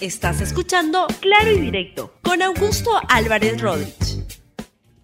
Estás 0.00 0.40
escuchando 0.40 1.06
Claro 1.20 1.52
y 1.52 1.60
Directo 1.60 2.14
con 2.22 2.42
Augusto 2.42 2.90
Álvarez 3.08 3.60
Rodríguez. 3.60 4.18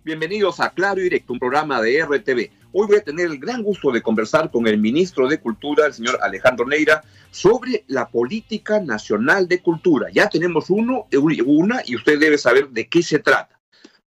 Bienvenidos 0.03 0.59
a 0.59 0.71
Claro 0.71 1.01
y 1.01 1.05
Directo, 1.05 1.33
un 1.33 1.39
programa 1.39 1.81
de 1.81 2.05
RTV. 2.05 2.51
Hoy 2.73 2.87
voy 2.87 2.97
a 2.97 3.05
tener 3.05 3.27
el 3.27 3.39
gran 3.39 3.63
gusto 3.63 3.93
de 3.93 4.03
conversar 4.03 4.51
con 4.51 4.67
el 4.67 4.79
ministro 4.79 5.29
de 5.29 5.39
Cultura, 5.41 5.87
el 5.87 5.95
señor 5.95 6.19
Alejandro 6.23 6.67
Neira, 6.67 7.03
sobre 7.31 7.85
la 7.87 8.09
política 8.09 8.81
nacional 8.81 9.47
de 9.47 9.63
cultura. 9.63 10.09
Ya 10.13 10.29
tenemos 10.29 10.71
uno, 10.71 11.07
una, 11.47 11.83
y 11.87 11.95
usted 11.95 12.19
debe 12.19 12.37
saber 12.37 12.69
de 12.71 12.89
qué 12.89 13.03
se 13.03 13.21
trata. 13.21 13.61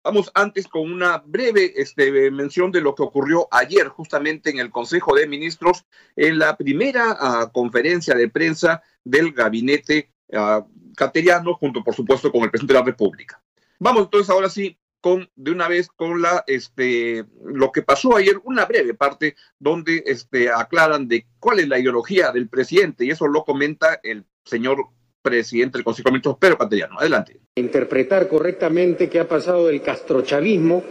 Vamos 0.04 0.32
antes 0.34 0.68
con 0.68 0.91
una 0.91 1.20
breve 1.20 1.73
este, 1.75 2.32
mención 2.32 2.71
de 2.71 2.82
lo 2.82 2.95
que 2.95 3.04
ocurrió 3.04 3.48
ayer 3.52 3.88
justamente 3.88 4.50
en 4.50 4.57
el 4.57 4.71
Consejo 4.71 5.16
de 5.16 5.27
Ministros 5.27 5.86
en 6.16 6.39
la 6.39 6.57
primera 6.57 7.11
uh, 7.11 7.52
conferencia 7.52 8.16
de 8.16 8.27
prensa 8.27 8.82
del 9.04 9.32
gabinete 9.32 10.11
uh, 10.34 10.66
cateriano, 10.95 11.54
junto 11.55 11.84
por 11.84 11.95
supuesto 11.95 12.32
con 12.32 12.43
el 12.43 12.51
presidente 12.51 12.74
de 12.74 12.79
la 12.79 12.86
República. 12.86 13.42
Vamos 13.79 14.04
entonces 14.04 14.29
ahora 14.29 14.50
sí 14.50 14.78
con 15.01 15.28
de 15.36 15.51
una 15.51 15.68
vez 15.68 15.87
con 15.87 16.21
la 16.21 16.43
este 16.46 17.25
lo 17.43 17.71
que 17.71 17.82
pasó 17.82 18.15
ayer, 18.15 18.39
una 18.43 18.65
breve 18.65 18.93
parte 18.93 19.36
donde 19.57 20.04
este 20.06 20.50
aclaran 20.50 21.07
de 21.07 21.25
cuál 21.39 21.59
es 21.59 21.68
la 21.68 21.79
ideología 21.79 22.32
del 22.32 22.47
presidente 22.47 23.04
y 23.04 23.09
eso 23.09 23.28
lo 23.28 23.43
comenta 23.43 24.00
el 24.04 24.25
señor 24.46 24.86
presidente 25.21 25.78
del 25.78 25.83
Consejo 25.83 26.09
de 26.09 26.11
Ministros, 26.14 26.37
Pedro 26.39 26.57
Castellano. 26.57 27.00
Adelante. 27.00 27.39
Interpretar 27.56 28.28
correctamente 28.28 29.09
qué 29.09 29.20
ha 29.20 29.28
pasado 29.28 29.68
del 29.68 29.82
castrochavismo 29.82 30.84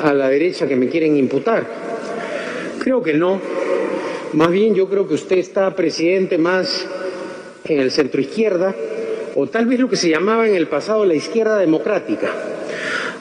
a 0.00 0.12
la 0.12 0.28
derecha 0.28 0.66
que 0.66 0.76
me 0.76 0.88
quieren 0.88 1.16
imputar. 1.16 1.66
Creo 2.80 3.02
que 3.02 3.14
no. 3.14 3.40
Más 4.32 4.50
bien 4.50 4.74
yo 4.74 4.88
creo 4.88 5.06
que 5.06 5.14
usted 5.14 5.38
está 5.38 5.74
presidente 5.76 6.38
más 6.38 6.86
en 7.66 7.80
el 7.80 7.90
centro 7.90 8.20
izquierda 8.20 8.74
o 9.34 9.46
tal 9.46 9.66
vez 9.66 9.80
lo 9.80 9.88
que 9.88 9.96
se 9.96 10.10
llamaba 10.10 10.46
en 10.46 10.54
el 10.54 10.68
pasado 10.68 11.04
la 11.04 11.14
izquierda 11.14 11.58
democrática. 11.58 12.30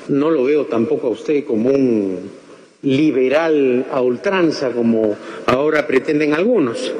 No 0.10 0.30
lo 0.30 0.44
veo 0.44 0.66
tampoco 0.66 1.08
a 1.08 1.12
usted 1.12 1.44
como 1.46 1.70
un 1.70 2.30
liberal 2.84 3.86
a 3.92 4.02
ultranza 4.02 4.72
como 4.72 5.16
ahora 5.48 5.88
pretenden 5.88 6.34
algunos. 6.34 6.94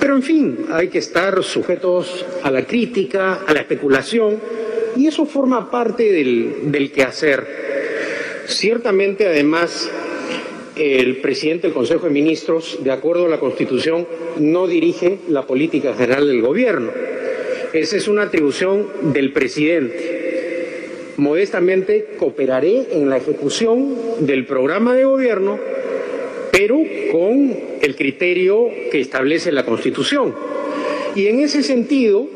Pero 0.00 0.16
en 0.16 0.22
fin, 0.22 0.66
hay 0.72 0.88
que 0.88 0.98
estar 0.98 1.42
sujetos 1.44 2.24
a 2.42 2.50
la 2.50 2.66
crítica, 2.66 3.40
a 3.46 3.52
la 3.52 3.60
especulación, 3.60 4.40
y 4.96 5.06
eso 5.06 5.26
forma 5.26 5.70
parte 5.70 6.10
del, 6.10 6.72
del 6.72 6.90
quehacer. 6.90 7.46
Ciertamente, 8.46 9.28
además, 9.28 9.90
el 10.76 11.16
presidente 11.16 11.66
del 11.66 11.74
Consejo 11.74 12.06
de 12.06 12.12
Ministros, 12.12 12.78
de 12.82 12.90
acuerdo 12.90 13.26
a 13.26 13.28
la 13.28 13.40
Constitución, 13.40 14.06
no 14.38 14.66
dirige 14.66 15.18
la 15.28 15.46
política 15.46 15.94
general 15.94 16.26
del 16.26 16.42
gobierno. 16.42 16.90
Esa 17.72 17.96
es 17.96 18.08
una 18.08 18.22
atribución 18.22 18.86
del 19.12 19.32
presidente. 19.32 20.18
Modestamente 21.16 22.08
cooperaré 22.18 22.86
en 22.92 23.08
la 23.10 23.18
ejecución 23.18 23.94
del 24.20 24.46
programa 24.46 24.94
de 24.94 25.04
gobierno 25.04 25.58
pero 26.60 26.78
con 27.10 27.56
el 27.80 27.96
criterio 27.96 28.68
que 28.90 29.00
establece 29.00 29.50
la 29.50 29.64
Constitución. 29.64 30.34
Y 31.14 31.26
en 31.26 31.40
ese 31.40 31.62
sentido, 31.62 32.26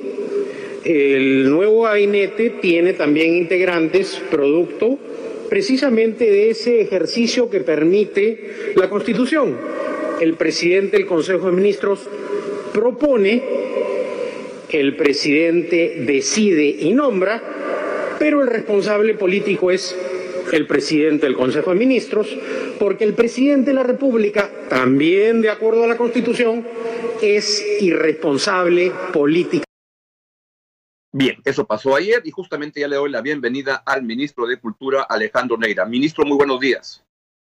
el 0.85 1.51
nuevo 1.51 1.83
gabinete 1.83 2.49
tiene 2.49 2.95
también 2.95 3.35
integrantes 3.35 4.21
producto 4.31 4.99
precisamente 5.49 6.31
de 6.31 6.51
ese 6.51 6.81
ejercicio 6.81 7.51
que 7.51 7.61
permite 7.61 8.73
la 8.77 8.89
Constitución. 8.89 9.57
El 10.21 10.35
presidente 10.35 10.97
del 10.97 11.07
Consejo 11.07 11.47
de 11.47 11.53
Ministros 11.53 12.01
propone, 12.73 13.43
el 14.71 14.97
presidente 14.97 16.03
decide 16.07 16.65
y 16.65 16.93
nombra, 16.93 17.43
pero 18.19 18.43
el 18.43 18.49
responsable 18.49 19.15
político 19.15 19.71
es 19.71 19.97
el 20.53 20.67
presidente 20.67 21.27
del 21.27 21.37
Consejo 21.37 21.73
de 21.73 21.79
Ministros, 21.79 22.37
porque 22.79 23.05
el 23.05 23.15
presidente 23.15 23.71
de 23.71 23.75
la 23.75 23.83
República, 23.83 24.51
también 24.69 25.41
de 25.41 25.51
acuerdo 25.51 25.85
a 25.85 25.87
la 25.87 25.97
Constitución, 25.97 26.67
es 27.23 27.65
irresponsable 27.81 28.93
política. 29.13 29.65
Bien, 31.17 31.41
eso 31.45 31.67
pasó 31.67 31.95
ayer 31.95 32.23
y 32.25 32.31
justamente 32.31 32.81
ya 32.81 32.89
le 32.89 32.97
doy 32.97 33.11
la 33.11 33.21
bienvenida 33.21 33.77
al 33.87 34.03
ministro 34.03 34.47
de 34.47 34.59
Cultura, 34.59 35.03
Alejandro 35.03 35.57
Neira. 35.57 35.85
Ministro, 35.85 36.25
muy 36.25 36.37
buenos 36.37 36.59
días. 36.61 37.05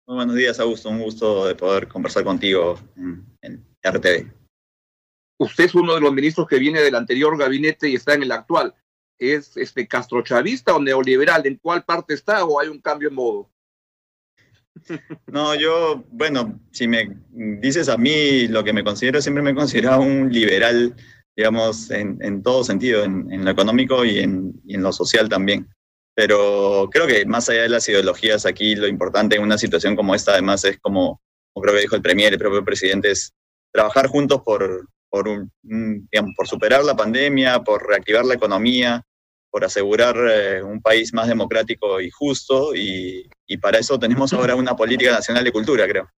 Muy 0.08 0.16
buenos 0.16 0.36
días, 0.36 0.60
Augusto. 0.60 0.90
Un 0.90 1.02
gusto 1.02 1.46
de 1.46 1.56
poder 1.56 1.88
conversar 1.88 2.24
contigo 2.24 2.80
en, 2.96 3.26
en 3.42 3.66
RTV. 3.84 4.32
Usted 5.40 5.66
es 5.66 5.76
uno 5.76 5.96
de 5.96 6.02
los 6.02 6.14
ministros 6.14 6.48
que 6.48 6.58
viene 6.58 6.82
del 6.82 6.96
anterior 6.96 7.38
gabinete 7.38 7.90
y 7.90 7.96
está 7.96 8.14
en 8.14 8.24
el 8.24 8.32
actual 8.32 8.74
es 9.20 9.58
este 9.58 9.88
castrochavista 9.88 10.76
o 10.76 10.82
neoliberal? 10.82 11.46
¿En 11.46 11.58
cuál 11.58 11.84
parte 11.84 12.14
está 12.14 12.46
o 12.46 12.60
hay 12.60 12.70
un 12.70 12.80
cambio 12.80 13.10
en 13.10 13.16
modo? 13.16 13.50
No, 15.28 15.54
yo, 15.56 16.06
bueno, 16.10 16.60
si 16.72 16.88
me 16.88 17.18
dices 17.30 17.90
a 17.90 17.98
mí 17.98 18.48
lo 18.48 18.64
que 18.64 18.72
me 18.72 18.84
considero, 18.84 19.22
siempre 19.22 19.44
me 19.44 19.52
he 19.52 19.56
considerado 19.56 20.02
un 20.02 20.32
liberal, 20.32 20.96
digamos, 21.40 21.90
en, 21.90 22.18
en 22.20 22.44
todo 22.44 22.66
sentido, 22.66 23.06
en, 23.06 23.32
en, 23.32 23.46
lo 23.46 23.52
económico 23.52 24.04
y 24.04 24.20
en, 24.20 24.62
lo 24.68 24.92
social 24.92 25.30
también. 25.30 25.70
Pero 26.14 26.90
creo 26.92 27.08
que 27.08 27.26
más 27.26 27.48
allá 27.48 27.62
de 27.62 27.70
las 27.70 27.88
ideologías, 27.88 28.46
aquí 28.46 28.76
lo 28.76 28.90
importante 28.90 29.38
en 29.38 29.44
una 29.44 29.58
situación 29.58 29.96
como 29.96 30.14
esta, 30.14 30.34
además, 30.34 30.66
es 30.66 30.78
como, 30.80 31.22
creo 31.56 31.74
que 31.74 31.80
dijo 31.80 31.96
el 31.96 32.02
Premier, 32.02 32.34
el 32.34 32.40
propio 32.40 32.66
presidente, 32.66 33.12
es 33.12 33.32
trabajar 33.72 34.08
juntos 34.08 34.42
por, 34.44 34.90
por, 35.10 35.48
por 36.36 36.48
superar 36.50 36.84
la 36.84 36.98
pandemia, 36.98 37.62
por 37.62 37.88
reactivar 37.88 38.26
la 38.26 38.34
economía, 38.34 39.06
por 39.50 39.64
asegurar 39.64 40.18
eh, 40.18 40.62
un 40.62 40.82
país 40.82 41.14
más 41.14 41.30
democrático 41.30 42.02
y 42.02 42.10
justo, 42.10 42.76
y, 42.76 43.30
y, 43.48 43.58
para 43.60 43.80
eso 43.80 43.98
tenemos 43.98 44.34
ahora 44.34 44.56
una 44.56 44.76
política 44.76 45.12
nacional 45.12 45.46
de 45.46 45.54
cultura, 45.54 45.88
creo. 45.88 46.10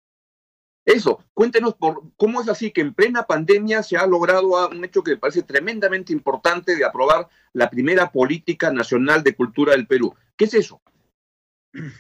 Eso, 0.86 1.24
cuéntenos 1.34 1.76
por 1.76 2.02
cómo 2.18 2.42
es 2.42 2.50
así 2.50 2.72
que 2.72 2.82
en 2.82 2.94
plena 2.94 3.24
pandemia 3.24 3.84
se 3.84 3.98
ha 3.98 4.08
logrado 4.08 4.70
un 4.70 4.84
hecho 4.84 5.04
que 5.04 5.12
me 5.12 5.18
parece 5.18 5.44
tremendamente 5.44 6.12
importante 6.12 6.76
de 6.76 6.84
aprobar 6.84 7.28
la 7.54 7.70
primera 7.70 8.12
política 8.12 8.72
nacional 8.72 9.24
de 9.24 9.36
cultura 9.36 9.74
del 9.74 9.86
Perú. 9.86 10.16
¿Qué 10.36 10.46
es 10.46 10.54
eso? 10.56 10.82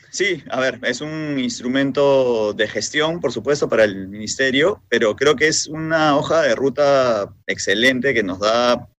Sí, 0.10 0.44
a 0.50 0.60
ver, 0.60 0.80
es 0.84 1.00
un 1.00 1.40
instrumento 1.40 2.54
de 2.54 2.68
gestión, 2.68 3.22
por 3.22 3.32
supuesto, 3.32 3.70
para 3.70 3.86
el 3.86 4.10
ministerio, 4.10 4.84
pero 4.90 5.16
creo 5.16 5.36
que 5.36 5.48
es 5.48 5.68
una 5.68 6.18
hoja 6.18 6.42
de 6.42 6.56
ruta 6.56 7.34
excelente 7.48 8.14
que 8.14 8.24
nos 8.24 8.40
da 8.40 8.90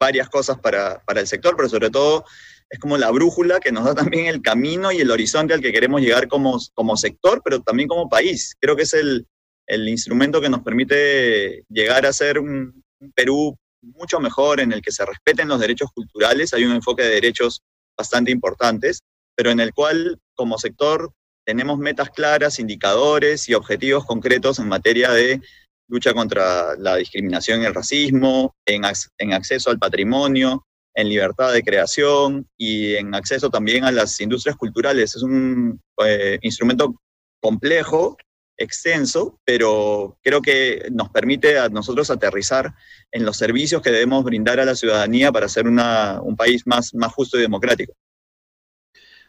varias 0.00 0.28
cosas 0.28 0.58
para, 0.58 1.02
para 1.04 1.20
el 1.20 1.26
sector, 1.26 1.56
pero 1.56 1.68
sobre 1.68 1.90
todo 1.90 2.24
es 2.70 2.78
como 2.78 2.96
la 2.96 3.10
brújula 3.10 3.58
que 3.58 3.72
nos 3.72 3.84
da 3.84 3.94
también 3.94 4.26
el 4.26 4.42
camino 4.42 4.92
y 4.92 4.98
el 4.98 5.10
horizonte 5.10 5.52
al 5.52 5.60
que 5.60 5.72
queremos 5.72 6.00
llegar 6.00 6.28
como, 6.28 6.58
como 6.74 6.96
sector, 6.96 7.42
pero 7.44 7.60
también 7.60 7.88
como 7.88 8.08
país. 8.08 8.54
Creo 8.60 8.76
que 8.76 8.84
es 8.84 8.94
el, 8.94 9.26
el 9.66 9.88
instrumento 9.88 10.40
que 10.40 10.48
nos 10.48 10.62
permite 10.62 11.64
llegar 11.68 12.06
a 12.06 12.12
ser 12.12 12.38
un, 12.38 12.82
Perú 13.14 13.56
mucho 13.82 14.20
mejor 14.20 14.60
en 14.60 14.72
el 14.72 14.82
que 14.82 14.92
se 14.92 15.06
respeten 15.06 15.48
los 15.48 15.58
derechos 15.58 15.90
culturales. 15.92 16.52
Hay 16.52 16.64
un 16.64 16.72
enfoque 16.72 17.02
de 17.02 17.14
derechos 17.14 17.62
bastante 17.96 18.30
importantes, 18.30 19.00
pero 19.34 19.50
en 19.50 19.58
el 19.58 19.72
cual 19.72 20.20
como 20.34 20.58
sector 20.58 21.10
tenemos 21.46 21.78
metas 21.78 22.10
claras, 22.10 22.58
indicadores 22.58 23.48
y 23.48 23.54
objetivos 23.54 24.04
concretos 24.04 24.58
en 24.58 24.68
materia 24.68 25.10
de 25.12 25.40
lucha 25.88 26.12
contra 26.12 26.76
la 26.76 26.96
discriminación 26.96 27.62
y 27.62 27.64
el 27.64 27.74
racismo, 27.74 28.54
en, 28.66 28.82
en 29.18 29.32
acceso 29.32 29.70
al 29.70 29.78
patrimonio, 29.78 30.66
en 31.00 31.08
libertad 31.08 31.52
de 31.52 31.62
creación 31.62 32.48
y 32.56 32.94
en 32.94 33.14
acceso 33.14 33.50
también 33.50 33.84
a 33.84 33.92
las 33.92 34.20
industrias 34.20 34.56
culturales. 34.56 35.16
Es 35.16 35.22
un 35.22 35.80
eh, 36.04 36.38
instrumento 36.42 37.00
complejo, 37.40 38.16
extenso, 38.56 39.40
pero 39.44 40.18
creo 40.22 40.42
que 40.42 40.86
nos 40.92 41.08
permite 41.08 41.58
a 41.58 41.68
nosotros 41.68 42.10
aterrizar 42.10 42.74
en 43.10 43.24
los 43.24 43.36
servicios 43.36 43.80
que 43.80 43.90
debemos 43.90 44.22
brindar 44.22 44.60
a 44.60 44.66
la 44.66 44.74
ciudadanía 44.74 45.32
para 45.32 45.48
ser 45.48 45.66
una, 45.66 46.20
un 46.20 46.36
país 46.36 46.66
más, 46.66 46.94
más 46.94 47.12
justo 47.12 47.38
y 47.38 47.42
democrático. 47.42 47.94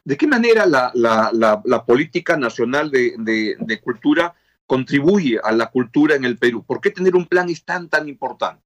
¿De 0.04 0.18
qué 0.18 0.28
manera 0.28 0.66
la, 0.66 0.92
la, 0.96 1.30
la, 1.32 1.62
la 1.64 1.86
política 1.86 2.36
nacional 2.36 2.92
de, 2.92 3.14
de, 3.20 3.56
de 3.60 3.80
cultura 3.80 4.36
contribuye 4.66 5.40
a 5.44 5.52
la 5.52 5.68
cultura 5.68 6.16
en 6.16 6.26
el 6.26 6.38
Perú? 6.38 6.66
¿Por 6.66 6.82
qué 6.82 6.92
tener 6.92 7.16
un 7.16 7.28
plan 7.28 7.50
es 7.50 7.64
tan, 7.64 7.88
tan 7.88 8.10
importante? 8.10 8.64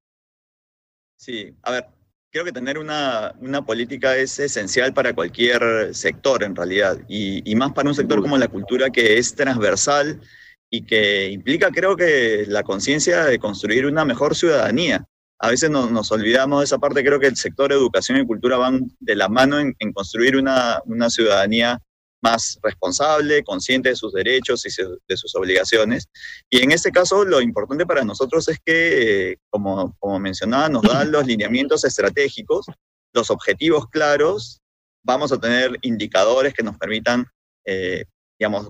Sí, 1.18 1.56
a 1.64 1.72
ver, 1.72 1.88
creo 2.36 2.44
que 2.44 2.52
tener 2.52 2.78
una, 2.78 3.34
una 3.40 3.66
política 3.66 4.18
es 4.18 4.40
esencial 4.40 4.94
para 4.94 5.14
cualquier 5.14 5.96
sector 5.96 6.44
en 6.44 6.54
realidad, 6.54 7.00
y, 7.08 7.50
y, 7.50 7.56
más 7.56 7.72
para 7.72 7.88
un 7.88 7.96
sector 7.96 8.22
como 8.22 8.38
la 8.38 8.50
cultura 8.50 8.90
que 8.90 9.18
es 9.18 9.34
transversal 9.36 10.20
y 10.70 10.82
que 10.82 11.30
implica, 11.30 11.72
creo 11.72 11.96
que, 11.96 12.44
la 12.50 12.64
conciencia 12.64 13.24
de 13.24 13.40
construir 13.40 13.86
una 13.86 14.04
mejor 14.04 14.36
ciudadanía. 14.36 15.06
A 15.40 15.50
veces 15.50 15.70
no, 15.70 15.90
nos 15.90 16.12
olvidamos 16.12 16.60
de 16.60 16.66
esa 16.66 16.78
parte, 16.78 17.06
creo 17.06 17.22
que 17.22 17.28
el 17.28 17.38
sector 17.38 17.72
educación 17.72 18.18
y 18.18 18.26
cultura 18.26 18.58
van 18.58 18.82
de 19.00 19.16
la 19.16 19.30
mano 19.30 19.58
en, 19.58 19.74
en 19.80 19.94
construir 19.94 20.36
una, 20.36 20.82
una 20.88 21.10
ciudadanía 21.10 21.80
más 22.26 22.58
responsable, 22.64 23.44
consciente 23.44 23.90
de 23.90 23.96
sus 23.96 24.12
derechos 24.12 24.66
y 24.66 24.70
de 25.08 25.16
sus 25.16 25.36
obligaciones. 25.36 26.10
Y 26.50 26.64
en 26.64 26.72
este 26.72 26.92
caso, 26.92 27.24
lo 27.24 27.40
importante 27.40 27.86
para 27.86 28.04
nosotros 28.04 28.48
es 28.48 28.58
que, 28.66 29.32
eh, 29.32 29.38
como, 29.52 29.94
mencionaba, 30.20 30.68
nos 30.70 30.82
dan 30.82 31.12
los 31.12 31.28
lineamientos 31.28 31.84
estratégicos, 31.84 32.66
los 33.14 33.30
objetivos 33.30 33.88
claros, 33.90 34.60
vamos 35.04 35.32
a 35.32 35.40
tener 35.40 35.78
indicadores 35.84 36.56
que 36.56 36.64
nos 36.64 36.78
permitan, 36.78 37.28
eh, 37.64 38.06
digamos, 38.40 38.70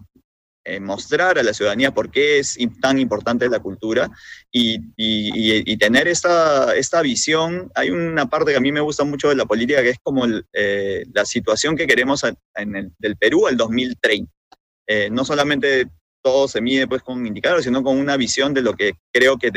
eh, 0.67 0.79
mostrar 0.79 1.37
a 1.37 1.43
la 1.43 1.53
ciudadanía 1.53 1.91
por 1.91 2.09
qué 2.09 2.39
es 2.39 2.57
tan 2.81 2.97
importante 2.97 3.47
la 3.49 3.59
cultura 3.59 4.09
y, 4.51 5.77
tener 5.77 6.07
esta, 6.07 6.75
esta 6.75 7.03
visión. 7.03 7.71
Hay 7.75 7.91
una 7.91 8.27
parte 8.27 8.49
que 8.49 8.57
a 8.57 8.61
mí 8.61 8.71
me 8.71 8.79
gusta 8.79 9.03
mucho 9.03 9.29
de 9.29 9.35
la 9.35 9.45
política 9.45 9.83
que 9.83 9.91
es 9.91 9.99
como 10.01 10.25
eh, 10.53 11.05
la 11.13 11.23
situación 11.23 11.77
que 11.77 11.85
queremos 11.85 12.23
en 12.55 12.75
el, 12.75 12.91
del 12.97 13.15
Perú 13.15 13.45
al 13.45 13.57
2030. 13.57 14.31
Eh, 14.87 15.09
no 15.11 15.23
solamente 15.23 15.85
todo 16.23 16.47
se 16.47 16.61
mide 16.61 16.87
pues 16.87 17.03
con 17.03 17.23
indicadores, 17.27 17.65
sino 17.65 17.83
con 17.83 17.99
una 17.99 18.17
visión 18.17 18.51
de 18.55 18.63
lo 18.63 18.73
que 18.73 18.93
creo 19.13 19.37
que 19.37 19.51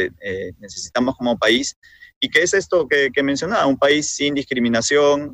necesitamos 0.58 1.16
como 1.16 1.38
país. 1.38 1.74
¿Y 2.20 2.28
qué 2.28 2.42
es 2.42 2.52
esto 2.52 2.86
que, 2.86 3.10
mencionaba? 3.22 3.64
Un 3.64 3.78
país 3.78 4.10
sin 4.10 4.34
discriminación, 4.34 5.32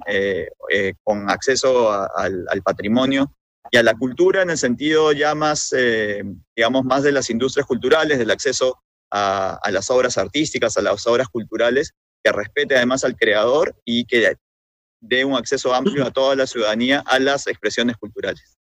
con 1.02 1.28
acceso 1.28 1.90
al, 1.90 2.44
al 2.48 2.62
patrimonio 2.62 3.34
y 3.74 3.76
a 3.76 3.82
la 3.82 3.94
cultura 3.94 4.42
en 4.42 4.50
el 4.50 4.56
sentido 4.56 5.10
ya 5.10 5.34
más, 5.34 5.74
eh, 5.76 6.22
digamos, 6.54 6.84
más 6.84 7.02
de 7.02 7.10
las 7.10 7.28
industrias 7.28 7.66
culturales, 7.66 8.20
del 8.20 8.30
acceso 8.30 8.80
a, 9.10 9.58
las 9.72 9.90
obras 9.90 10.16
artísticas, 10.16 10.76
a 10.76 10.82
las 10.82 11.04
obras 11.08 11.26
culturales, 11.26 11.92
que 12.22 12.30
respete 12.30 12.76
además 12.76 13.02
al 13.02 13.16
creador 13.16 13.74
y 13.84 14.04
que 14.04 14.36
dé 15.00 15.24
un 15.24 15.34
acceso 15.34 15.74
amplio 15.74 16.06
a 16.06 16.12
toda 16.12 16.36
la 16.36 16.46
ciudadanía 16.46 17.02
a 17.04 17.18
las 17.18 17.48
expresiones 17.48 17.96
culturales. 17.96 18.56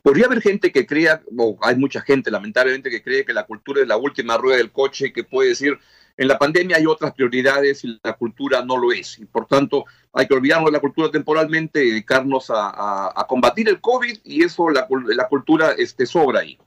Podría 0.00 0.26
haber 0.26 0.42
gente 0.42 0.70
que 0.70 0.86
crea, 0.86 1.20
o 1.36 1.58
hay 1.60 1.74
mucha 1.74 2.00
gente 2.00 2.30
lamentablemente 2.30 2.90
que 2.90 3.02
cree 3.02 3.24
que 3.24 3.32
la 3.32 3.46
cultura 3.46 3.82
es 3.82 3.88
la 3.88 3.96
última 3.96 4.36
rueda 4.36 4.58
del 4.58 4.70
coche, 4.70 5.12
que 5.12 5.24
puede 5.24 5.48
decir, 5.48 5.76
en 6.16 6.28
la 6.28 6.38
pandemia 6.38 6.76
hay 6.76 6.86
otras 6.86 7.12
prioridades 7.12 7.84
y 7.84 7.98
la 8.02 8.12
cultura 8.14 8.64
no 8.64 8.76
lo 8.76 8.92
es. 8.92 9.18
Y 9.18 9.24
por 9.24 9.46
tanto, 9.46 9.84
hay 10.12 10.26
que 10.26 10.34
olvidarnos 10.34 10.66
de 10.66 10.72
la 10.72 10.80
cultura 10.80 11.10
temporalmente 11.10 11.84
y 11.84 11.90
dedicarnos 11.90 12.46
a, 12.50 13.24
combatir 13.28 13.68
el 13.68 13.80
COVID 13.80 14.18
y 14.24 14.44
eso, 14.44 14.70
la, 14.70 14.86
la 14.90 15.28
cultura 15.28 15.72
este, 15.72 16.06
sobra 16.06 16.40
ahí. 16.40 16.58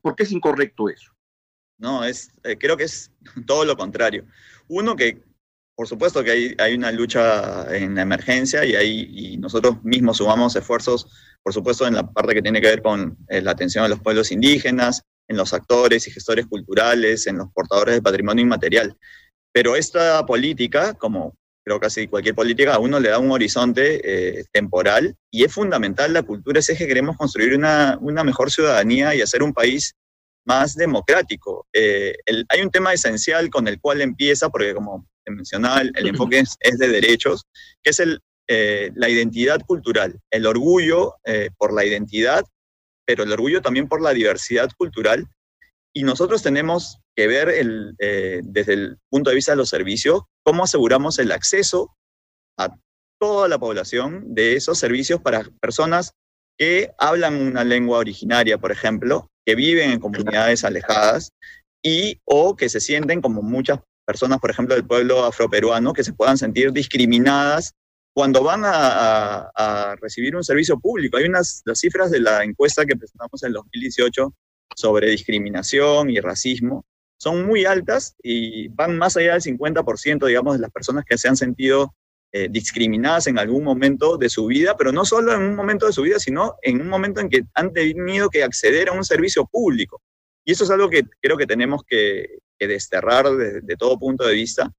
¿Por 0.00 0.16
qué 0.16 0.22
es 0.22 0.32
incorrecto 0.32 0.88
eso? 0.88 1.12
No, 1.78 2.04
es, 2.04 2.30
eh, 2.44 2.56
creo 2.58 2.76
que 2.76 2.84
es 2.84 3.10
todo 3.46 3.64
lo 3.64 3.76
contrario. 3.76 4.24
Uno, 4.68 4.96
que 4.96 5.22
por 5.74 5.88
supuesto 5.88 6.22
que 6.22 6.30
hay, 6.30 6.54
hay 6.58 6.74
una 6.74 6.92
lucha 6.92 7.74
en 7.74 7.94
la 7.94 8.02
emergencia 8.02 8.66
y, 8.66 8.74
ahí, 8.74 9.08
y 9.10 9.36
nosotros 9.38 9.82
mismos 9.82 10.18
sumamos 10.18 10.54
esfuerzos, 10.54 11.08
por 11.42 11.54
supuesto, 11.54 11.86
en 11.86 11.94
la 11.94 12.06
parte 12.10 12.34
que 12.34 12.42
tiene 12.42 12.60
que 12.60 12.66
ver 12.66 12.82
con 12.82 13.16
eh, 13.28 13.40
la 13.40 13.52
atención 13.52 13.82
a 13.82 13.88
los 13.88 13.98
pueblos 13.98 14.30
indígenas, 14.30 15.02
en 15.30 15.36
los 15.36 15.54
actores 15.54 16.06
y 16.08 16.10
gestores 16.10 16.46
culturales, 16.46 17.28
en 17.28 17.38
los 17.38 17.52
portadores 17.52 17.94
de 17.94 18.02
patrimonio 18.02 18.42
inmaterial. 18.42 18.96
Pero 19.52 19.76
esta 19.76 20.26
política, 20.26 20.94
como 20.94 21.36
creo 21.64 21.78
casi 21.78 22.08
cualquier 22.08 22.34
política, 22.34 22.74
a 22.74 22.78
uno 22.80 22.98
le 22.98 23.10
da 23.10 23.20
un 23.20 23.30
horizonte 23.30 24.00
eh, 24.02 24.44
temporal 24.52 25.14
y 25.30 25.44
es 25.44 25.52
fundamental 25.52 26.12
la 26.12 26.24
cultura, 26.24 26.58
es 26.58 26.66
que 26.66 26.86
queremos 26.86 27.16
construir 27.16 27.54
una, 27.54 27.96
una 28.00 28.24
mejor 28.24 28.50
ciudadanía 28.50 29.14
y 29.14 29.22
hacer 29.22 29.44
un 29.44 29.52
país 29.52 29.94
más 30.44 30.74
democrático. 30.74 31.68
Eh, 31.72 32.16
hay 32.48 32.62
un 32.62 32.70
tema 32.70 32.92
esencial 32.92 33.50
con 33.50 33.68
el 33.68 33.80
cual 33.80 34.00
empieza, 34.00 34.48
porque 34.48 34.74
como 34.74 35.06
te 35.24 35.30
mencionaba, 35.30 35.82
el, 35.82 36.08
enfoque 36.08 36.40
es, 36.40 36.78
de 36.78 36.88
derechos, 36.88 37.44
que 37.84 37.90
es 37.90 38.00
el, 38.00 38.20
eh, 38.48 38.90
la 38.96 39.08
identidad 39.08 39.60
cultural, 39.64 40.18
el 40.32 40.44
orgullo 40.44 41.14
por 41.56 41.72
la 41.72 41.84
identidad 41.84 42.44
pero 43.10 43.24
el 43.24 43.32
orgullo 43.32 43.60
también 43.60 43.88
por 43.88 44.00
la 44.00 44.12
diversidad 44.12 44.70
cultural. 44.78 45.26
Y 45.92 46.04
nosotros 46.04 46.44
tenemos 46.44 47.00
que 47.16 47.26
ver 47.26 47.48
el, 47.48 47.96
eh, 47.98 48.40
desde 48.44 48.74
el 48.74 48.98
punto 49.08 49.30
de 49.30 49.36
vista 49.36 49.50
de 49.50 49.56
los 49.56 49.68
servicios 49.68 50.22
cómo 50.44 50.62
aseguramos 50.62 51.18
el 51.18 51.32
acceso 51.32 51.96
a 52.56 52.72
toda 53.20 53.48
la 53.48 53.58
población 53.58 54.32
de 54.32 54.54
esos 54.54 54.78
servicios 54.78 55.20
para 55.20 55.42
personas 55.60 56.12
que 56.56 56.92
hablan 56.98 57.34
una 57.34 57.64
lengua 57.64 57.98
originaria, 57.98 58.58
por 58.58 58.70
ejemplo, 58.70 59.28
que 59.44 59.56
viven 59.56 59.90
en 59.90 59.98
comunidades 59.98 60.64
alejadas 60.64 61.32
y 61.82 62.20
o 62.24 62.54
que 62.54 62.68
se 62.68 62.80
sienten 62.80 63.20
como 63.20 63.42
muchas 63.42 63.80
personas, 64.06 64.38
por 64.38 64.52
ejemplo, 64.52 64.76
del 64.76 64.86
pueblo 64.86 65.24
afroperuano, 65.24 65.94
que 65.94 66.04
se 66.04 66.12
puedan 66.12 66.38
sentir 66.38 66.72
discriminadas 66.72 67.72
cuando 68.12 68.42
van 68.42 68.62
a, 68.64 69.96
recibir 70.00 70.34
un 70.36 70.44
servicio 70.44 70.78
público. 70.78 71.16
Hay 71.16 71.24
unas 71.24 71.62
las 71.64 71.78
cifras 71.78 72.10
de 72.10 72.20
la 72.20 72.42
encuesta 72.42 72.84
que 72.84 72.96
presentamos 72.96 73.42
en 73.42 73.52
2018 73.52 74.34
sobre 74.74 75.10
discriminación 75.10 76.10
y 76.10 76.20
racismo 76.20 76.84
son 77.18 77.44
muy 77.46 77.66
altas 77.66 78.16
y 78.22 78.68
van 78.68 78.96
más 78.96 79.16
allá 79.16 79.34
del 79.34 79.42
50%, 79.42 80.26
digamos, 80.26 80.54
de 80.54 80.60
las 80.60 80.70
personas 80.70 81.04
que 81.04 81.18
se 81.18 81.28
han 81.28 81.36
sentido 81.36 81.94
eh, 82.32 82.48
discriminadas 82.50 83.26
en 83.26 83.38
algún 83.38 83.62
momento 83.62 84.16
de 84.16 84.30
su 84.30 84.46
vida, 84.46 84.76
pero 84.76 84.90
no 84.90 85.04
solo 85.04 85.34
en 85.34 85.42
un 85.42 85.54
momento 85.54 85.86
de 85.86 85.92
su 85.92 86.02
vida, 86.02 86.18
sino 86.18 86.56
en 86.62 86.80
un 86.80 86.88
momento 86.88 87.20
en 87.20 87.28
que 87.28 87.42
han 87.54 87.72
tenido 87.72 88.30
que 88.30 88.42
acceder 88.42 88.88
a 88.88 88.92
un 88.92 89.04
servicio 89.04 89.44
público. 89.44 90.00
Y 90.44 90.52
eso 90.52 90.64
es 90.64 90.70
algo 90.70 90.88
que 90.88 91.04
creo 91.20 91.36
que 91.36 91.46
tenemos 91.46 91.82
que, 91.86 92.38
desterrar 92.58 93.24
de, 93.30 93.76
todo 93.78 93.98
punto 93.98 94.26
de 94.26 94.34
vista 94.34 94.70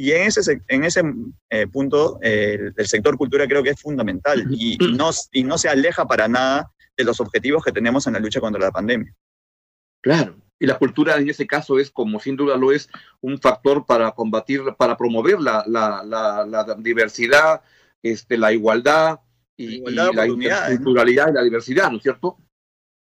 y 0.00 0.12
en 0.12 0.22
ese, 0.22 0.62
en 0.68 0.84
ese 0.84 1.02
eh, 1.50 1.66
punto, 1.66 2.18
el 2.22 2.86
sector 2.86 3.18
cultura 3.18 3.46
creo 3.46 3.62
que 3.62 3.68
es 3.68 3.80
fundamental 3.80 4.46
y, 4.50 4.78
no, 4.78 5.10
y 5.30 5.44
no 5.44 5.58
se 5.58 5.68
aleja 5.68 6.06
para 6.06 6.26
nada 6.26 6.72
de 6.96 7.04
los 7.04 7.20
objetivos 7.20 7.62
que 7.62 7.70
tenemos 7.70 8.06
en 8.06 8.14
la 8.14 8.18
lucha 8.18 8.40
contra 8.40 8.62
la 8.62 8.70
pandemia. 8.70 9.14
Claro, 10.00 10.36
y 10.58 10.66
la 10.66 10.78
cultura 10.78 11.18
en 11.18 11.28
ese 11.28 11.46
caso 11.46 11.78
es, 11.78 11.90
como 11.90 12.18
sin 12.18 12.34
duda 12.34 12.56
lo 12.56 12.72
es, 12.72 12.88
un 13.20 13.38
factor 13.38 13.84
para 13.84 14.12
combatir, 14.12 14.62
para 14.78 14.96
promover 14.96 15.38
la, 15.38 15.64
la, 15.66 16.02
la, 16.02 16.76
diversidad, 16.78 17.60
este, 18.02 18.38
la 18.38 18.54
igualdad 18.54 19.20
y, 19.54 19.80
la, 19.90 20.06
culturalidad 20.78 21.28
y 21.28 21.34
la 21.34 21.42
diversidad, 21.42 21.90
¿no 21.90 21.98
es 21.98 22.02
cierto? 22.02 22.38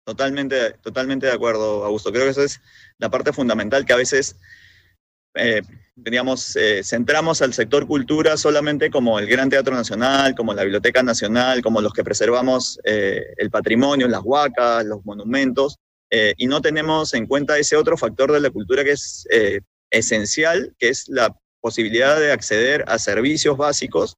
Totalmente, 0.06 0.74
totalmente 0.84 1.26
de 1.26 1.32
acuerdo, 1.32 1.86
Augusto. 1.86 2.12
Creo 2.12 2.26
que 2.26 2.32
esa 2.32 2.44
es 2.44 2.62
la 3.00 3.10
parte 3.10 3.34
fundamental 3.34 3.84
que 3.84 3.94
a 3.94 3.98
veces 3.98 4.40
eh, 5.36 5.62
digamos, 5.96 6.56
eh, 6.56 6.84
centramos 6.84 7.42
al 7.42 7.54
sector 7.54 7.88
cultura 7.88 8.38
solamente 8.38 8.90
como 8.90 9.20
el 9.20 9.28
Gran 9.28 9.50
Teatro 9.50 9.76
Nacional, 9.76 10.36
como 10.36 10.54
la 10.54 10.64
Biblioteca 10.64 11.04
Nacional, 11.04 11.62
como 11.62 11.82
los 11.82 11.94
que 11.94 12.04
preservamos 12.04 12.80
eh, 12.84 13.24
el 13.38 13.50
patrimonio, 13.50 14.08
las 14.08 14.22
huacas, 14.24 14.86
los 14.86 15.06
monumentos, 15.06 15.78
y 16.38 16.46
no 16.46 16.62
tenemos 16.62 17.16
en 17.16 17.26
cuenta 17.26 17.58
ese 17.58 17.76
otro 17.76 17.98
factor 17.98 18.32
de 18.32 18.40
la 18.40 18.52
cultura 18.52 18.84
que 18.84 18.92
es 18.92 19.26
esencial, 19.90 20.76
que 20.78 20.90
es 20.90 21.06
la 21.08 21.36
posibilidad 21.60 22.20
de 22.20 22.32
acceder 22.32 22.84
a 22.86 23.00
servicios 23.00 23.58
básicos 23.58 24.16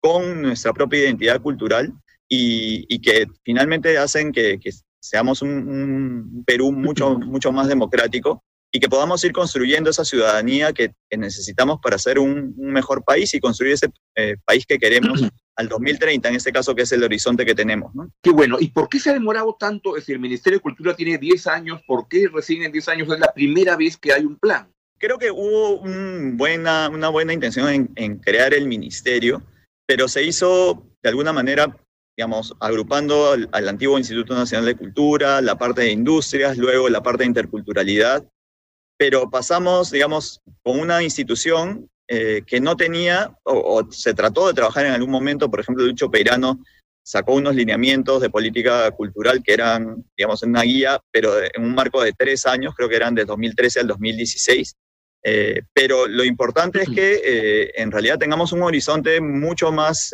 con 0.00 0.40
nuestra 0.40 0.72
propia 0.72 1.00
identidad 1.00 1.42
cultural 1.42 1.92
y, 2.26 2.98
que 3.00 3.26
finalmente 3.44 3.98
hacen 3.98 4.32
que, 4.32 4.58
seamos 4.98 5.42
un, 5.42 5.50
un, 5.50 6.44
Perú 6.46 6.72
mucho, 6.72 7.18
mucho 7.18 7.52
más 7.52 7.68
democrático 7.68 8.42
y 8.72 8.78
que 8.78 8.88
podamos 8.88 9.22
ir 9.24 9.32
construyendo 9.32 9.90
esa 9.90 10.04
ciudadanía 10.04 10.72
que, 10.72 10.94
necesitamos 11.16 11.80
para 11.82 11.98
ser 11.98 12.18
un, 12.18 12.54
mejor 12.56 13.02
país 13.04 13.34
y 13.34 13.40
construir 13.40 13.72
ese 13.72 13.88
eh, 14.14 14.36
país 14.44 14.64
que 14.64 14.78
queremos 14.78 15.20
al 15.56 15.68
2030, 15.68 16.28
en 16.28 16.36
este 16.36 16.52
caso 16.52 16.74
que 16.74 16.82
es 16.82 16.92
el 16.92 17.02
horizonte 17.02 17.44
que 17.44 17.54
tenemos. 17.54 17.94
¿no? 17.94 18.10
Qué 18.22 18.30
bueno. 18.30 18.58
¿Y 18.60 18.68
por 18.68 18.88
qué 18.88 19.00
se 19.00 19.10
ha 19.10 19.14
demorado 19.14 19.56
tanto? 19.58 19.96
Es 19.96 20.02
decir, 20.02 20.14
el 20.14 20.20
Ministerio 20.20 20.58
de 20.58 20.62
Cultura 20.62 20.94
tiene 20.94 21.18
10 21.18 21.46
años, 21.48 21.82
¿por 21.86 22.06
qué 22.08 22.28
recién 22.32 22.62
en 22.62 22.72
10 22.72 22.88
años 22.88 23.12
es 23.12 23.18
la 23.18 23.32
primera 23.32 23.76
vez 23.76 23.96
que 23.96 24.12
hay 24.12 24.24
un 24.24 24.36
plan? 24.36 24.72
Creo 24.98 25.18
que 25.18 25.30
hubo 25.30 25.82
buena, 26.34 26.88
una 26.90 27.08
buena 27.08 27.32
intención 27.32 27.90
en, 27.94 28.18
crear 28.18 28.54
el 28.54 28.68
ministerio, 28.68 29.42
pero 29.86 30.08
se 30.08 30.22
hizo 30.22 30.86
de 31.02 31.08
alguna 31.08 31.32
manera 31.32 31.76
digamos, 32.16 32.54
agrupando 32.60 33.32
al, 33.32 33.48
al, 33.52 33.68
antiguo 33.68 33.96
Instituto 33.96 34.34
Nacional 34.34 34.66
de 34.66 34.76
Cultura, 34.76 35.40
la 35.40 35.56
parte 35.56 35.80
de 35.80 35.92
industrias, 35.92 36.58
luego 36.58 36.90
la 36.90 37.02
parte 37.02 37.22
de 37.22 37.28
interculturalidad, 37.28 38.26
pero 39.00 39.30
pasamos, 39.30 39.90
digamos, 39.90 40.42
con 40.62 40.78
una 40.78 41.02
institución 41.02 41.88
eh, 42.06 42.42
que 42.46 42.60
no 42.60 42.76
tenía, 42.76 43.34
o, 43.44 43.90
se 43.90 44.12
trató 44.12 44.46
de 44.46 44.52
trabajar 44.52 44.84
en 44.84 44.92
algún 44.92 45.10
momento, 45.10 45.50
por 45.50 45.58
ejemplo, 45.58 45.86
Lucho 45.86 46.10
Peirano 46.10 46.62
sacó 47.02 47.32
unos 47.32 47.54
lineamientos 47.54 48.20
de 48.20 48.28
política 48.28 48.90
cultural 48.90 49.42
que 49.42 49.54
eran, 49.54 50.04
digamos, 50.14 50.42
en 50.42 50.50
una 50.50 50.64
guía, 50.64 51.00
pero 51.10 51.32
en 51.42 51.64
un 51.64 51.74
marco 51.74 52.02
de 52.02 52.12
tres 52.12 52.44
años, 52.44 52.74
creo 52.76 52.90
que 52.90 52.96
eran 52.96 53.14
de 53.14 53.24
2013 53.24 53.80
al 53.80 53.86
2016. 53.86 54.74
Eh, 55.24 55.62
pero 55.72 56.06
lo 56.06 56.22
importante 56.22 56.82
es 56.82 56.90
que 56.90 57.22
eh, 57.24 57.72
en 57.76 57.90
realidad 57.90 58.18
tengamos 58.18 58.52
un 58.52 58.62
horizonte 58.64 59.18
mucho 59.22 59.72
más, 59.72 60.12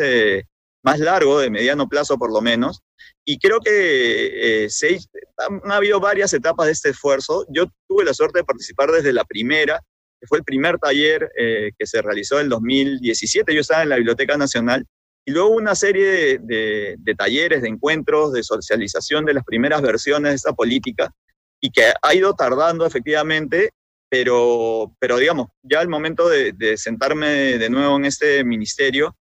más 0.85 1.01
largo, 1.01 1.41
de 1.41 1.51
mediano 1.51 1.89
plazo 1.89 2.17
por 2.19 2.33
lo 2.33 2.41
menos, 2.41 2.83
y 3.29 3.39
creo 3.39 3.61
que 3.61 4.65
eh, 4.65 4.71
se, 4.71 5.01
han, 5.37 5.61
habido 5.71 5.99
varias 5.99 6.33
etapas 6.33 6.67
de 6.67 6.73
este 6.73 6.91
esfuerzo. 6.91 7.45
Yo 7.51 7.67
tuve 7.89 8.05
la 8.05 8.15
suerte 8.15 8.39
de 8.39 8.45
participar 8.45 8.93
desde 8.93 9.13
la 9.13 9.25
primera, 9.25 9.83
que 10.21 10.29
fue 10.29 10.39
el 10.39 10.45
primer 10.45 10.79
taller 10.79 11.29
eh, 11.37 11.73
que 11.77 11.87
se 11.87 12.01
realizó 12.01 12.39
en 12.39 12.49
2017. 12.49 13.53
Yo 13.53 13.61
estaba 13.61 13.83
en 13.83 13.89
la 13.89 13.97
Biblioteca 13.97 14.37
Nacional 14.37 14.87
Y 15.27 15.33
luego 15.33 15.49
una 15.49 15.75
serie 15.75 16.39
de, 16.39 16.95
de, 16.97 17.15
talleres, 17.17 17.63
de 17.63 17.69
encuentros, 17.69 18.33
de 18.33 18.45
socialización 18.45 19.25
de 19.25 19.35
las 19.35 19.45
primeras 19.45 19.83
versiones 19.83 20.31
de 20.31 20.37
esta 20.37 20.53
política 20.53 21.13
y 21.61 21.71
que 21.73 21.93
ha 22.01 22.15
ido 22.15 22.33
tardando 22.35 22.87
efectivamente, 22.87 23.71
pero, 24.09 24.95
pero 25.01 25.17
digamos, 25.17 25.49
ya 25.65 25.81
al 25.81 25.89
momento 25.89 26.29
de, 26.29 26.53
de 26.53 26.77
sentarme 26.77 27.59
de 27.59 27.71
nuevo 27.71 27.97
en 27.97 28.05
este 28.05 28.45
ministerio, 28.45 29.17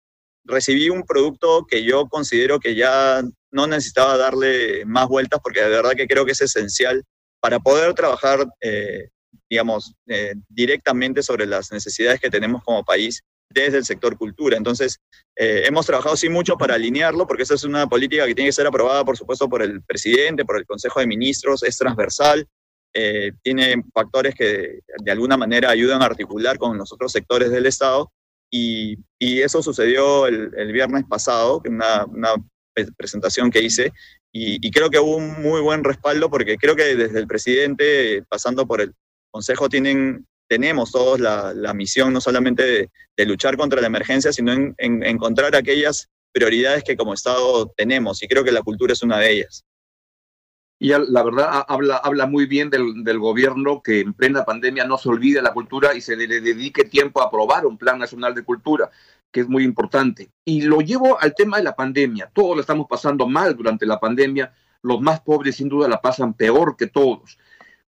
recibí 0.43 0.89
un 0.89 1.03
producto 1.03 1.65
que 1.67 1.83
yo 1.83 2.07
considero 2.07 2.59
que 2.59 2.75
ya 2.75 3.21
no 3.51 3.67
necesitaba 3.67 4.17
darle 4.17 4.85
más 4.85 5.07
vueltas 5.07 5.39
porque 5.43 5.61
de 5.61 5.69
verdad 5.69 5.91
que 5.95 6.07
creo 6.07 6.25
que 6.25 6.31
es 6.31 6.41
esencial 6.41 7.03
para 7.39 7.59
poder 7.59 7.93
trabajar, 7.93 8.47
eh, 8.61 9.09
digamos, 9.49 9.93
eh, 10.07 10.33
directamente 10.47 11.23
sobre 11.23 11.45
las 11.45 11.71
necesidades 11.71 12.19
que 12.19 12.29
tenemos 12.29 12.63
como 12.63 12.83
país 12.83 13.21
desde 13.49 13.77
el 13.77 13.85
sector 13.85 14.17
cultura. 14.17 14.55
Entonces, 14.55 14.99
eh, 15.35 15.63
hemos 15.65 15.85
trabajado 15.85 16.15
mucho 16.29 16.55
para 16.55 16.75
alinearlo, 16.75 17.27
porque 17.27 17.43
esa 17.43 17.55
es 17.55 17.65
una 17.65 17.87
política 17.87 18.25
que 18.25 18.35
tiene 18.35 18.49
que 18.49 18.53
ser 18.53 18.67
aprobada, 18.67 19.03
por 19.03 19.17
supuesto, 19.17 19.49
por 19.49 19.61
el 19.61 19.83
presidente, 19.83 20.45
por 20.45 20.57
el 20.57 20.65
Consejo 20.65 21.01
de 21.01 21.07
Ministros, 21.07 21.63
es 21.63 21.77
transversal, 21.77 22.47
tiene 23.41 23.85
factores 23.93 24.35
que 24.35 24.81
de 25.01 25.11
alguna 25.11 25.37
manera 25.37 25.69
ayudan 25.69 26.01
a 26.01 26.05
articular 26.05 26.57
con 26.57 26.77
los 26.77 26.91
otros 26.91 27.13
sectores 27.13 27.49
del 27.49 27.65
Estado, 27.65 28.11
y, 28.51 28.97
eso 29.19 29.63
sucedió 29.63 30.27
el, 30.27 30.71
viernes 30.73 31.05
pasado, 31.07 31.61
una, 31.65 32.05
una 32.05 32.33
presentación 32.97 33.49
que 33.49 33.61
hice, 33.61 33.91
y, 34.33 34.71
creo 34.71 34.89
que 34.89 34.99
hubo 34.99 35.17
un 35.17 35.41
muy 35.41 35.61
buen 35.61 35.83
respaldo 35.83 36.29
porque 36.29 36.57
creo 36.57 36.75
que 36.75 36.95
desde 36.95 37.19
el 37.19 37.27
presidente, 37.27 38.23
pasando 38.29 38.65
por 38.65 38.81
el 38.81 38.93
Consejo, 39.29 39.69
tienen, 39.69 40.25
tenemos 40.49 40.91
todos 40.91 41.19
la, 41.19 41.73
misión 41.73 42.13
no 42.13 42.21
solamente 42.21 42.89
de, 43.17 43.25
luchar 43.25 43.55
contra 43.55 43.81
la 43.81 43.87
emergencia, 43.87 44.33
sino 44.33 44.51
en, 44.51 44.75
encontrar 44.77 45.55
aquellas 45.55 46.09
prioridades 46.33 46.83
que 46.83 46.95
como 46.95 47.13
Estado 47.13 47.71
tenemos, 47.77 48.23
y 48.23 48.27
creo 48.27 48.43
que 48.43 48.51
la 48.51 48.61
cultura 48.61 48.93
es 48.93 49.03
una 49.03 49.19
de 49.19 49.31
ellas. 49.31 49.63
Y 50.83 50.89
la 50.89 51.21
verdad 51.21 51.63
habla, 51.67 51.97
habla 51.97 52.25
muy 52.25 52.47
bien 52.47 52.71
del, 52.71 53.03
del, 53.03 53.19
gobierno 53.19 53.83
que 53.83 53.99
en 53.99 54.13
plena 54.13 54.43
pandemia 54.43 54.83
no 54.83 54.97
se 54.97 55.09
olvide 55.09 55.39
la 55.39 55.53
cultura 55.53 55.93
y 55.93 56.01
se 56.01 56.15
le 56.15 56.25
dedique 56.41 56.85
tiempo 56.85 57.21
a 57.21 57.25
aprobar 57.25 57.67
un 57.67 57.77
plan 57.77 57.99
nacional 57.99 58.33
de 58.33 58.43
cultura 58.43 58.89
que 59.29 59.41
es 59.41 59.47
muy 59.47 59.63
importante. 59.63 60.31
Y 60.43 60.61
lo 60.61 60.81
llevo 60.81 61.21
al 61.21 61.35
tema 61.35 61.57
de 61.57 61.65
la 61.65 61.75
pandemia. 61.75 62.31
Todos 62.33 62.55
lo 62.55 62.61
estamos 62.61 62.87
pasando 62.89 63.27
mal 63.27 63.55
durante 63.55 63.85
la 63.85 63.99
pandemia. 63.99 64.55
Los 64.81 64.99
más 65.01 65.21
pobres 65.21 65.57
sin 65.57 65.69
duda 65.69 65.87
la 65.87 66.01
pasan 66.01 66.33
peor 66.33 66.75
que 66.75 66.87
todos. 66.87 67.37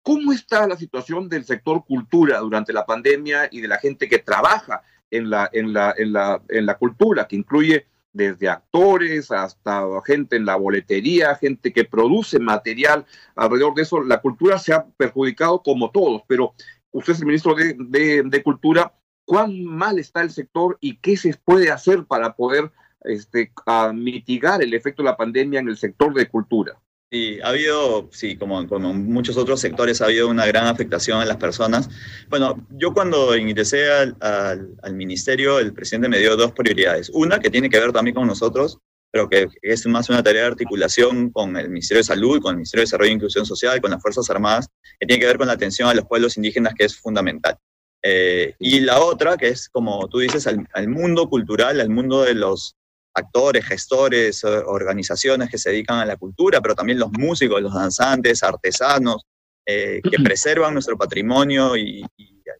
¿Cómo 0.01 0.31
está 0.31 0.65
la 0.65 0.77
situación 0.77 1.27
del 1.27 1.43
sector 1.43 1.83
cultura 1.83 2.39
durante 2.39 2.71
la 2.71 2.85
pandemia 2.85 3.49
y 3.51 3.59
de 3.59 3.67
la 3.67 3.79
gente 3.79 4.07
que 4.07 4.19
trabaja 4.19 4.81
en 5.11 5.29
la, 5.29 5.49
en 5.51 5.73
la, 5.73 5.93
en 5.97 6.13
la, 6.13 6.41
en 6.47 6.65
la 6.65 6.77
cultura, 6.77 7.27
que 7.27 7.35
incluye 7.35 7.85
desde 8.17 8.49
actores 8.49 9.31
hasta 9.31 9.85
gente 10.05 10.35
en 10.35 10.45
la 10.45 10.55
boletería, 10.55 11.35
gente 11.35 11.71
que 11.71 11.85
produce 11.85 12.39
material 12.39 13.05
alrededor 13.35 13.75
de 13.75 13.83
eso? 13.83 14.03
La 14.03 14.19
cultura 14.19 14.57
se 14.57 14.73
ha 14.73 14.85
perjudicado 14.85 15.61
como 15.61 15.91
todos, 15.91 16.23
pero 16.27 16.53
usted 16.91 17.13
es 17.13 17.19
el 17.19 17.27
ministro 17.27 17.55
de, 17.55 18.41
Cultura 18.43 18.93
cuán 19.25 19.63
mal 19.63 19.99
está 19.99 20.21
el 20.21 20.31
sector 20.31 20.77
y 20.81 20.97
qué 20.97 21.15
se 21.15 21.33
puede 21.45 21.69
hacer 21.71 22.05
para 22.05 22.33
poder 22.35 22.71
este, 23.01 23.51
mitigar 23.93 24.61
el 24.61 24.73
efecto 24.73 25.03
de 25.03 25.09
la 25.09 25.17
pandemia 25.17 25.59
en 25.59 25.69
el 25.69 25.77
sector 25.77 26.13
de 26.13 26.27
cultura. 26.27 26.79
Sí, 27.09 27.39
ha 27.41 27.49
habido, 27.49 28.09
sí, 28.11 28.35
como, 28.35 28.67
como 28.67 28.93
muchos 28.93 29.37
otros 29.37 29.61
sectores, 29.61 30.01
ha 30.01 30.05
habido 30.05 30.27
una 30.27 30.45
gran 30.45 30.67
afectación 30.67 31.21
en 31.21 31.29
las 31.29 31.37
personas. 31.37 31.89
Bueno, 32.27 32.67
yo 32.71 32.93
cuando 32.93 33.37
ingresé 33.37 33.89
al, 33.89 34.17
al, 34.19 34.93
ministerio, 34.93 35.59
el 35.59 35.73
presidente 35.73 36.09
me 36.09 36.19
dio 36.19 36.35
dos 36.35 36.51
prioridades. 36.51 37.09
Una, 37.13 37.39
que 37.39 37.49
tiene 37.49 37.69
que 37.69 37.79
ver 37.79 37.93
también 37.93 38.13
con 38.13 38.27
nosotros, 38.27 38.79
pero 39.09 39.29
que 39.29 39.47
es 39.61 39.85
más 39.87 40.09
una 40.09 40.21
tarea 40.21 40.41
de 40.41 40.47
articulación 40.49 41.29
con 41.29 41.55
el 41.55 41.69
Ministerio 41.69 41.99
de 41.99 42.03
Salud, 42.03 42.41
con 42.41 42.51
el 42.51 42.57
Ministerio 42.57 42.81
de 42.81 42.87
Desarrollo 42.87 43.11
e 43.11 43.13
Inclusión 43.13 43.45
Social, 43.45 43.79
con 43.79 43.91
las 43.91 44.01
Fuerzas 44.01 44.29
Armadas, 44.29 44.67
que 44.99 45.07
tiene 45.07 45.21
que 45.21 45.27
ver 45.27 45.37
con 45.37 45.47
la 45.47 45.53
atención 45.53 45.87
a 45.87 45.93
los 45.93 46.05
pueblos 46.05 46.35
indígenas, 46.35 46.73
que 46.77 46.85
es 46.85 46.97
fundamental. 46.97 47.57
Eh, 48.03 48.53
y 48.59 48.81
la 48.81 48.99
otra, 48.99 49.37
que 49.37 49.47
es 49.47 49.69
como 49.69 50.07
tú 50.07 50.19
dices, 50.19 50.45
al, 50.45 50.87
mundo 50.87 51.29
cultural, 51.29 51.79
al 51.79 51.89
mundo 51.89 52.23
de 52.23 52.35
los 52.35 52.75
actores, 53.17 53.65
gestores, 53.65 54.43
organizaciones 54.43 55.49
que 55.49 55.57
se 55.57 55.71
dedican 55.71 55.99
a 55.99 56.05
la 56.05 56.17
cultura, 56.17 56.61
pero 56.61 56.75
también 56.75 56.99
los 56.99 57.11
músicos, 57.11 57.61
los 57.61 57.73
danzantes, 57.73 58.43
artesanos, 58.43 59.23
eh, 59.65 60.01
que 60.03 60.17
preservan 60.23 60.73
nuestro 60.73 60.97
patrimonio 60.97 61.75
y, 61.75 62.05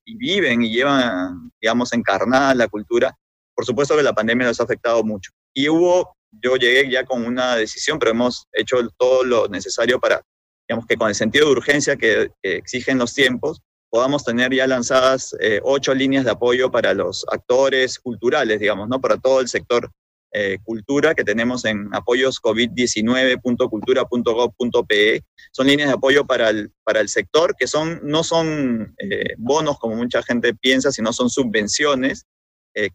viven 0.06 0.64
y 0.64 0.74
llevan, 0.74 1.52
digamos, 1.62 1.94
encarnada 1.94 2.56
la 2.56 2.68
cultura. 2.68 3.16
Por 3.56 3.66
supuesto 3.66 3.96
que 3.96 4.04
la 4.04 4.14
pandemia 4.14 4.48
nos 4.48 4.60
ha 4.60 4.64
afectado 4.64 5.04
mucho. 5.04 5.32
Y 5.54 5.70
hubo, 5.70 6.16
yo 6.32 6.56
llegué 6.56 6.90
ya 6.90 7.06
con 7.06 7.24
una 7.24 7.56
decisión, 7.56 8.00
pero 8.00 8.12
hemos 8.12 8.48
hecho 8.52 8.78
todo 8.98 9.24
lo 9.24 9.48
necesario 9.48 10.00
para, 10.00 10.22
digamos, 10.68 10.88
que 10.88 10.98
con 10.98 11.10
el 11.10 11.16
sentido 11.16 11.46
de 11.46 11.52
urgencia 11.52 11.98
que 11.98 12.32
exigen 12.42 12.98
los 12.98 13.14
tiempos, 13.14 13.62
podamos 13.90 14.26
tener 14.26 14.54
ya 14.54 14.66
lanzadas 14.66 15.36
eh, 15.40 15.62
ocho 15.64 15.94
líneas 15.94 16.26
de 16.26 16.32
apoyo 16.32 16.72
para 16.72 16.94
los 16.94 17.26
actores 17.32 18.00
culturales, 18.00 18.60
digamos, 18.60 18.90
¿no? 18.90 19.00
Para 19.00 19.18
todo 19.18 19.40
el 19.40 19.48
sector 19.48 19.92
eh, 20.32 20.60
cultura 20.64 21.16
que 21.16 21.24
tenemos 21.24 21.66
en 21.66 21.90
apoyos 21.94 22.40
covid19.cultura.gov.pe. 22.42 25.24
Son 25.52 25.68
líneas 25.68 25.90
de 25.90 25.96
apoyo 25.96 26.26
para 26.26 26.50
el, 26.50 26.72
para 26.84 27.02
el 27.02 27.10
sector 27.10 27.56
que 27.58 27.68
son, 27.68 28.00
no 28.04 28.24
son 28.24 28.96
eh, 28.98 29.34
bonos 29.38 29.78
como 29.80 29.96
mucha 29.96 30.24
gente 30.24 30.54
piensa, 30.54 30.92
sino 30.92 31.14
son 31.14 31.30
subvenciones 31.30 32.26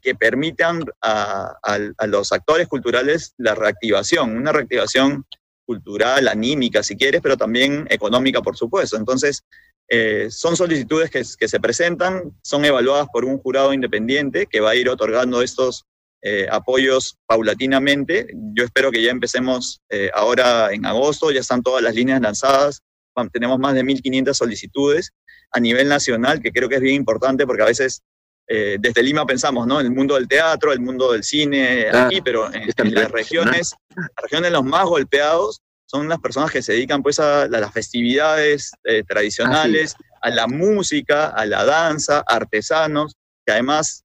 que 0.01 0.15
permitan 0.15 0.85
a, 1.01 1.57
a 1.61 2.07
los 2.07 2.31
actores 2.31 2.69
culturales 2.69 3.35
la 3.37 3.57
reactivación, 3.57 4.37
una 4.37 4.53
reactivación 4.53 5.27
cultural, 5.65 6.29
anímica, 6.29 6.85
si 6.85 6.97
quieres, 6.97 7.21
pero 7.21 7.37
también 7.37 7.89
económica, 7.91 8.41
por 8.43 8.57
supuesto. 8.57 8.97
Entonces, 8.97 9.43
eh, 9.89 10.29
son 10.31 10.57
solicitudes 10.57 11.11
que, 11.11 11.25
se 11.25 11.61
presentan, 11.61 12.37
son 12.43 12.65
evaluadas 12.65 13.09
por 13.13 13.25
un 13.25 13.39
jurado 13.39 13.73
independiente 13.73 14.47
que 14.47 14.61
va 14.61 14.71
a 14.71 14.75
ir 14.75 14.89
otorgando 14.89 15.43
estos 15.43 15.85
eh, 16.23 16.47
apoyos 16.51 17.19
paulatinamente. 17.27 18.29
Yo 18.55 18.65
espero 18.65 18.91
que 18.91 19.03
ya 19.03 19.11
empecemos 19.11 19.81
eh, 19.91 20.11
ahora 20.15 20.73
en 20.73 20.87
agosto, 20.87 21.31
ya 21.31 21.41
están 21.41 21.63
todas 21.63 21.83
las 21.83 21.95
líneas 21.95 22.21
lanzadas, 22.21 22.81
tenemos 23.33 23.59
más 23.59 23.75
de 23.75 23.83
1.500 23.83 24.33
solicitudes 24.33 25.11
a 25.51 25.61
nivel 25.61 25.89
nacional, 25.89 26.41
que 26.41 26.51
creo 26.51 26.69
que 26.69 26.77
es 26.77 26.81
bien 26.81 26.95
importante 26.95 27.47
porque 27.47 27.63
a 27.63 27.67
veces 27.67 28.03
desde 28.49 29.03
Lima 29.03 29.25
pensamos, 29.25 29.67
¿no? 29.67 29.81
En 29.81 29.87
el 29.87 29.93
mundo 29.93 30.15
del 30.15 30.29
teatro, 30.29 30.75
el 30.75 30.81
mundo 30.81 31.13
del 31.13 31.25
cine, 31.25 31.87
aquí, 31.91 32.21
pero 32.21 32.53
en, 32.53 32.67
las 32.93 33.11
regiones, 33.11 33.75
las 33.97 34.09
regiones 34.23 34.53
los 34.53 34.63
más 34.63 34.85
golpeados 34.85 35.63
son 35.93 36.09
las 36.09 36.21
personas 36.21 36.51
que 36.51 36.63
se 36.63 36.73
dedican 36.73 37.03
pues 37.03 37.21
a, 37.21 37.47
las 37.49 37.71
festividades 37.71 38.73
eh, 38.85 39.03
tradicionales, 39.07 39.95
a 40.23 40.31
la 40.31 40.47
música, 40.47 41.27
a 41.27 41.45
la 41.45 41.67
danza, 41.67 42.25
artesanos, 42.27 43.15
que 43.45 43.53
además 43.53 44.02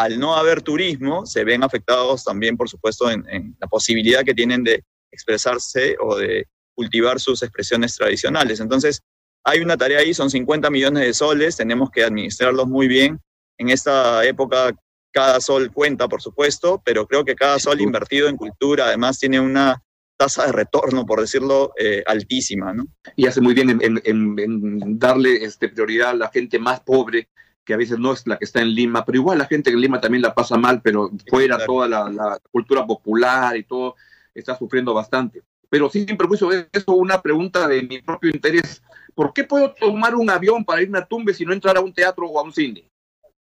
al 0.00 0.18
no 0.18 0.34
haber 0.34 0.62
turismo 0.62 1.26
se 1.26 1.44
ven 1.44 1.62
afectados 1.62 2.24
también, 2.24 2.56
por 2.56 2.70
supuesto, 2.70 3.10
en, 3.10 3.54
la 3.60 3.66
posibilidad 3.66 4.24
que 4.24 4.32
tienen 4.32 4.64
de 4.64 4.82
expresarse 5.12 5.96
o 6.00 6.16
de 6.16 6.46
cultivar 6.74 7.20
sus 7.20 7.42
expresiones 7.42 7.94
tradicionales. 7.96 8.60
Entonces, 8.60 9.02
hay 9.44 9.60
una 9.60 9.76
tarea 9.76 9.98
ahí, 9.98 10.14
son 10.14 10.30
50 10.30 10.70
millones 10.70 11.04
de 11.04 11.12
soles, 11.12 11.56
tenemos 11.56 11.90
que 11.90 12.02
administrarlos 12.02 12.66
muy 12.66 12.88
bien. 12.88 13.20
En 13.58 13.68
esta 13.68 14.24
época 14.24 14.72
cada 15.12 15.40
sol 15.40 15.70
cuenta, 15.70 16.08
por 16.08 16.22
supuesto, 16.22 16.80
pero 16.82 17.06
creo 17.06 17.24
que 17.24 17.34
cada 17.34 17.58
sol 17.58 17.80
invertido 17.80 18.28
en 18.28 18.36
cultura 18.36 18.86
además 18.86 19.18
tiene 19.18 19.38
una 19.38 19.82
tasa 20.16 20.46
de 20.46 20.52
retorno, 20.52 21.04
por 21.04 21.20
decirlo, 21.20 21.72
eh, 21.78 22.02
altísima. 22.06 22.72
¿no? 22.72 22.86
Y 23.16 23.26
hace 23.26 23.40
muy 23.42 23.52
bien 23.52 23.80
en, 23.82 24.98
darle 24.98 25.44
este, 25.44 25.68
prioridad 25.68 26.10
a 26.10 26.14
la 26.14 26.30
gente 26.30 26.58
más 26.58 26.80
pobre, 26.80 27.28
que 27.64 27.74
a 27.74 27.76
veces 27.76 27.98
no 27.98 28.12
es 28.12 28.26
la 28.26 28.38
que 28.38 28.44
está 28.44 28.60
en 28.60 28.74
Lima, 28.74 29.04
pero 29.04 29.18
igual 29.18 29.38
la 29.38 29.46
gente 29.46 29.70
en 29.70 29.80
Lima 29.80 30.00
también 30.00 30.22
la 30.22 30.34
pasa 30.34 30.56
mal, 30.56 30.80
pero 30.82 31.10
fuera 31.28 31.64
toda 31.64 31.88
la, 31.88 32.38
cultura 32.50 32.86
popular 32.86 33.56
y 33.56 33.64
todo 33.64 33.96
está 34.34 34.56
sufriendo 34.56 34.94
bastante. 34.94 35.42
Pero 35.68 35.88
sin 35.88 36.06
perjuicio 36.16 36.48
de 36.48 36.68
eso, 36.72 36.92
una 36.92 37.20
pregunta 37.22 37.68
de 37.68 37.82
mi 37.82 38.02
propio 38.02 38.30
interés. 38.30 38.82
¿Por 39.14 39.32
qué 39.32 39.44
puedo 39.44 39.72
tomar 39.72 40.14
un 40.14 40.30
avión 40.30 40.64
para 40.64 40.82
irme 40.82 40.98
a 40.98 41.04
Tumbes 41.04 41.36
si 41.36 41.44
no 41.44 41.52
entrar 41.52 41.76
a 41.76 41.80
un 41.80 41.92
teatro 41.92 42.26
o 42.26 42.38
a 42.38 42.42
un 42.42 42.52
cine? 42.52 42.88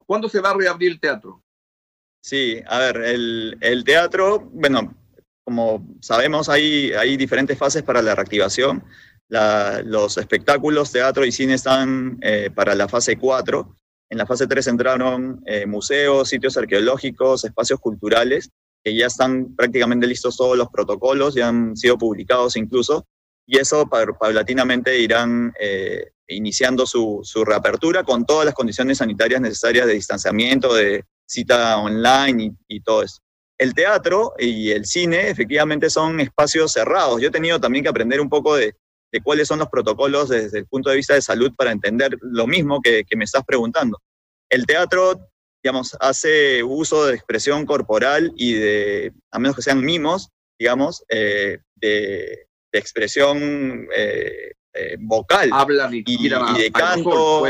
¿Cuándo 0.06 0.30
se 0.30 0.40
va 0.40 0.52
a 0.52 0.58
reabrir 0.58 0.92
el 0.92 1.00
teatro? 1.00 1.42
Sí, 2.22 2.62
a 2.68 2.80
ver, 2.80 2.98
el, 2.98 3.58
el 3.60 3.84
teatro, 3.84 4.40
bueno, 4.54 4.96
como 5.44 5.86
sabemos, 6.00 6.50
hay, 6.50 6.94
hay 6.94 7.18
diferentes 7.18 7.58
fases 7.58 7.84
para 7.84 8.02
la 8.02 8.16
reactivación. 8.16 8.84
los 9.86 10.18
espectáculos, 10.18 10.92
teatro 10.92 11.26
y 11.26 11.32
cine 11.32 11.56
están 11.56 12.18
eh, 12.22 12.50
para 12.54 12.76
la 12.76 12.88
fase 12.88 13.18
4. 13.18 13.76
En 14.14 14.20
la 14.20 14.28
fase 14.28 14.46
3 14.46 14.68
entraron 14.68 15.42
eh, 15.48 15.66
museos, 15.66 16.30
sitios 16.30 16.56
arqueológicos, 16.56 17.46
espacios 17.46 17.80
culturales, 17.80 18.52
que 18.84 18.96
ya 18.96 19.08
están 19.08 19.56
prácticamente 19.56 20.06
listos 20.06 20.38
todos 20.38 20.56
los 20.56 20.68
protocolos, 20.70 21.34
ya 21.34 21.48
han 21.48 21.76
sido 21.76 21.98
publicados 21.98 22.56
incluso, 22.56 23.08
y 23.48 23.58
eso 23.58 23.90
paulatinamente 23.90 25.00
irán 25.00 25.52
eh, 25.60 26.12
iniciando 26.28 26.86
su, 26.86 27.22
su, 27.24 27.44
reapertura 27.44 28.04
con 28.04 28.24
todas 28.24 28.46
las 28.46 28.54
condiciones 28.54 29.00
sanitarias 29.00 29.42
necesarias 29.42 29.88
de 29.88 29.94
distanciamiento, 29.94 30.76
de 30.76 31.06
cita 31.26 31.80
online 31.80 32.44
y, 32.68 32.76
y 32.76 32.82
todo 32.82 33.02
eso. 33.02 33.18
el 33.58 33.74
teatro 33.74 34.34
y 34.38 34.70
el 34.70 34.86
cine 34.86 35.30
efectivamente 35.30 35.90
son 35.90 36.20
espacios 36.20 36.72
cerrados. 36.72 37.20
Yo 37.20 37.30
he 37.30 37.32
tenido 37.32 37.60
también 37.60 37.84
que 37.84 37.90
aprender 37.90 38.22
un 38.22 38.30
poco 38.30 38.56
de, 38.58 38.76
cuáles 39.22 39.48
son 39.48 39.60
los 39.60 39.70
protocolos 39.70 40.30
desde 40.30 40.60
el 40.60 40.66
punto 40.66 40.90
de 40.90 40.96
vista 40.96 41.14
de 41.14 41.22
salud 41.22 41.54
para 41.56 41.72
entender 41.72 42.18
lo 42.22 42.48
mismo 42.48 42.82
que, 42.82 43.06
me 43.16 43.26
estás 43.26 43.44
preguntando. 43.46 44.02
El 44.50 44.66
teatro, 44.66 45.30
digamos, 45.64 45.96
hace 46.00 46.64
uso 46.64 47.06
de 47.06 47.16
expresión 47.16 47.66
corporal 47.66 48.32
y 48.36 48.54
de, 48.54 49.14
a 49.32 49.40
menos 49.40 49.56
que 49.56 49.62
sean 49.62 49.82
mimos, 49.82 50.30
digamos, 50.58 51.04
eh, 51.10 51.60
de, 51.76 52.48
expresión 52.76 53.88
eh, 53.96 54.54
eh, 54.74 54.98
vocal 55.00 55.52
habla 55.54 55.88
y, 55.92 56.28
de 56.28 56.72
canto, 56.72 57.44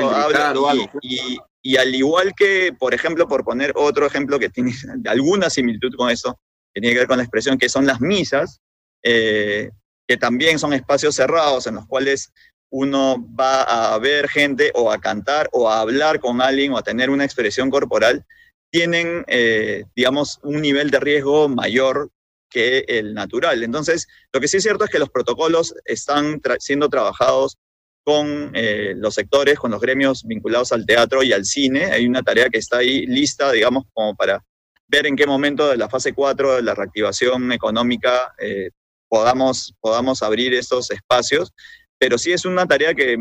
y, 1.62 1.77
al 1.77 1.96
igual 1.96 2.34
que, 2.36 2.74
por 2.77 2.93
ejemplo, 2.93 3.25
por 3.25 3.46
poner 3.46 3.72
otro 3.75 4.05
ejemplo 4.05 4.38
que 4.38 4.50
tiene 4.50 4.74
alguna 5.05 5.50
similitud 5.50 5.96
con 5.96 6.10
eso, 6.10 6.38
que 6.74 6.82
tiene 6.82 6.93
que 6.93 7.00
ver 7.00 7.08
con 7.08 7.17
la 7.17 7.24
expresión, 7.24 7.58
que 7.58 7.70
son 7.70 7.86
las 7.86 8.01
misas, 8.01 8.60
eh, 9.03 9.72
que 10.07 10.17
también 10.17 10.60
son 10.60 10.74
espacios 10.74 11.15
cerrados 11.15 11.67
en 11.67 11.75
los 11.75 11.86
cuales 11.88 12.31
uno 12.69 13.24
va 13.39 13.93
a 13.93 13.98
ver 14.00 14.27
gente 14.27 14.72
o 14.74 14.91
a 14.91 15.00
cantar 15.00 15.48
o 15.51 15.69
a 15.69 15.79
hablar 15.79 16.19
con 16.19 16.41
alguien 16.41 16.74
o 16.74 16.77
a 16.77 16.83
tener 16.83 17.10
una 17.10 17.24
expresión 17.24 17.69
corporal, 17.69 18.25
tienen, 18.72 19.24
eh, 19.27 19.86
digamos, 19.95 20.39
un 20.41 20.62
nivel 20.62 20.89
de 20.89 21.00
riesgo 21.00 21.48
mayor 21.48 22.10
que 22.50 22.86
el 22.88 23.13
natural. 23.13 23.63
Entonces, 23.63 24.07
lo 24.31 24.39
que 24.39 24.48
sí 24.48 24.57
es 24.57 24.63
cierto 24.63 24.86
es 24.86 24.89
que 24.89 25.00
los 25.00 25.10
protocolos 25.10 25.75
están 25.86 26.41
siendo 26.60 26.89
trabajados 26.89 27.57
con 28.03 28.51
eh, 28.53 28.93
los 28.95 29.13
sectores, 29.13 29.60
con 29.60 29.72
los 29.72 29.79
gremios 29.79 30.24
vinculados 30.25 30.72
al 30.72 30.86
teatro 30.86 31.24
y 31.24 31.31
al 31.31 31.45
cine. 31.45 31.86
Hay 31.86 32.07
una 32.07 32.24
tarea 32.24 32.50
que 32.50 32.57
está 32.57 32.79
ahí 32.79 33.05
lista, 33.05 33.51
digamos, 33.51 33.86
como 33.93 34.15
para 34.15 34.43
ver 34.88 35.07
en 35.07 35.15
qué 35.15 35.25
momento 35.25 35.67
de 35.67 35.77
la 35.77 35.89
fase 35.89 36.13
4 36.13 36.55
de 36.55 36.63
la 36.63 36.75
reactivación 36.75 37.51
económica 37.51 38.33
eh, 38.39 38.72
podamos, 39.13 39.75
podamos 39.79 40.24
abrir 40.24 40.55
estos 40.55 40.89
espacios. 40.89 41.53
Pero 42.00 42.17
sí 42.17 42.32
es 42.32 42.46
una 42.46 42.65
tarea 42.65 42.96
que, 42.96 43.15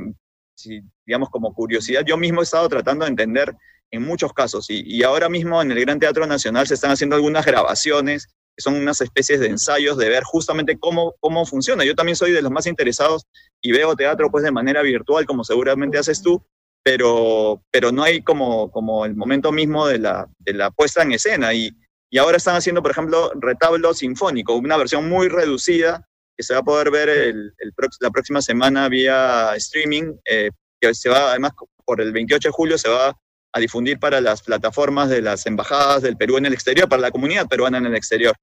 digamos, 1.04 1.28
como 1.28 1.52
curiosidad, 1.52 2.02
yo 2.06 2.16
mismo 2.16 2.40
he 2.40 2.44
estado 2.44 2.66
tratando 2.70 3.04
de 3.04 3.10
entender 3.10 3.54
en 3.90 4.02
muchos 4.02 4.32
casos. 4.32 4.70
Y, 4.70 4.82
y 4.86 5.02
ahora 5.02 5.28
mismo 5.28 5.60
en 5.60 5.70
el 5.70 5.78
Gran 5.80 5.98
Teatro 5.98 6.26
Nacional 6.26 6.66
se 6.66 6.74
están 6.74 6.92
haciendo 6.92 7.14
algunas 7.14 7.44
grabaciones 7.44 8.28
que 8.56 8.62
son 8.62 8.74
unas 8.76 9.02
especies 9.02 9.38
de 9.40 9.48
ensayos 9.48 9.98
de 9.98 10.08
ver 10.08 10.22
justamente 10.24 10.78
cómo, 10.78 11.14
cómo 11.20 11.44
funciona. 11.44 11.84
Yo 11.84 11.94
también 11.94 12.16
soy 12.16 12.32
de 12.32 12.40
los 12.40 12.50
más 12.50 12.66
interesados 12.66 13.26
y 13.60 13.72
veo 13.72 13.94
teatro 13.94 14.30
pues 14.30 14.44
de 14.44 14.50
manera 14.50 14.80
virtual, 14.80 15.26
como 15.26 15.44
seguramente 15.44 15.98
haces 15.98 16.22
tú, 16.22 16.42
pero, 16.82 17.62
pero 17.70 17.92
no 17.92 18.02
hay 18.02 18.22
como, 18.22 18.70
como 18.70 19.04
el 19.04 19.14
momento 19.14 19.52
mismo 19.52 19.86
de 19.86 19.98
la, 19.98 20.26
de 20.38 20.54
la 20.54 20.70
puesta 20.70 21.02
en 21.02 21.12
escena. 21.12 21.52
Y, 21.52 21.70
y 22.12 22.18
ahora 22.18 22.36
están 22.36 22.56
haciendo, 22.56 22.82
por 22.82 22.90
ejemplo, 22.90 23.32
retablo 23.36 23.94
sinfónico, 23.94 24.54
una 24.54 24.76
versión 24.76 25.08
muy 25.08 25.28
reducida 25.28 26.06
que 26.36 26.42
se 26.42 26.52
va 26.52 26.60
a 26.60 26.62
poder 26.62 26.90
ver 26.90 27.08
el, 27.08 27.54
la 28.00 28.10
próxima 28.10 28.42
semana 28.42 28.86
vía 28.90 29.56
streaming, 29.56 30.12
eh, 30.26 30.50
que 30.78 30.94
se 30.94 31.08
va, 31.08 31.30
además, 31.30 31.52
por 31.86 32.02
el 32.02 32.12
28 32.12 32.50
de 32.50 32.52
julio 32.52 32.76
se 32.76 32.90
va 32.90 33.18
a 33.54 33.60
difundir 33.60 33.98
para 33.98 34.20
las 34.20 34.42
plataformas 34.42 35.08
de 35.08 35.22
las 35.22 35.46
embajadas 35.46 36.02
del 36.02 36.18
Perú 36.18 36.36
en 36.36 36.44
el 36.44 36.52
exterior, 36.52 36.86
para 36.86 37.00
la 37.00 37.10
comunidad 37.10 37.48
peruana 37.48 37.78
en 37.78 37.86
el 37.86 37.96
exterior, 37.96 38.36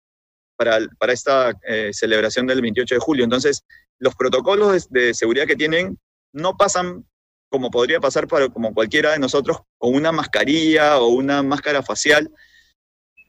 para, 0.58 0.80
para 0.98 1.14
esta 1.14 1.54
eh, 1.68 1.92
celebración 1.94 2.48
del 2.48 2.62
28 2.62 2.96
de 2.96 3.00
julio. 3.00 3.24
Entonces, 3.24 3.64
los 4.00 4.16
protocolos 4.16 4.90
de, 4.90 5.14
seguridad 5.14 5.46
que 5.46 5.56
tienen 5.56 6.00
no 6.34 6.58
pasan 6.58 7.06
como 7.52 7.70
podría 7.70 8.00
pasar 8.00 8.28
para 8.28 8.50
como 8.50 8.74
cualquiera 8.74 9.12
de 9.12 9.20
nosotros 9.20 9.60
con 9.78 9.94
una 9.94 10.12
mascarilla 10.12 10.98
o 10.98 11.10
una 11.10 11.44
máscara 11.44 11.84
facial, 11.84 12.32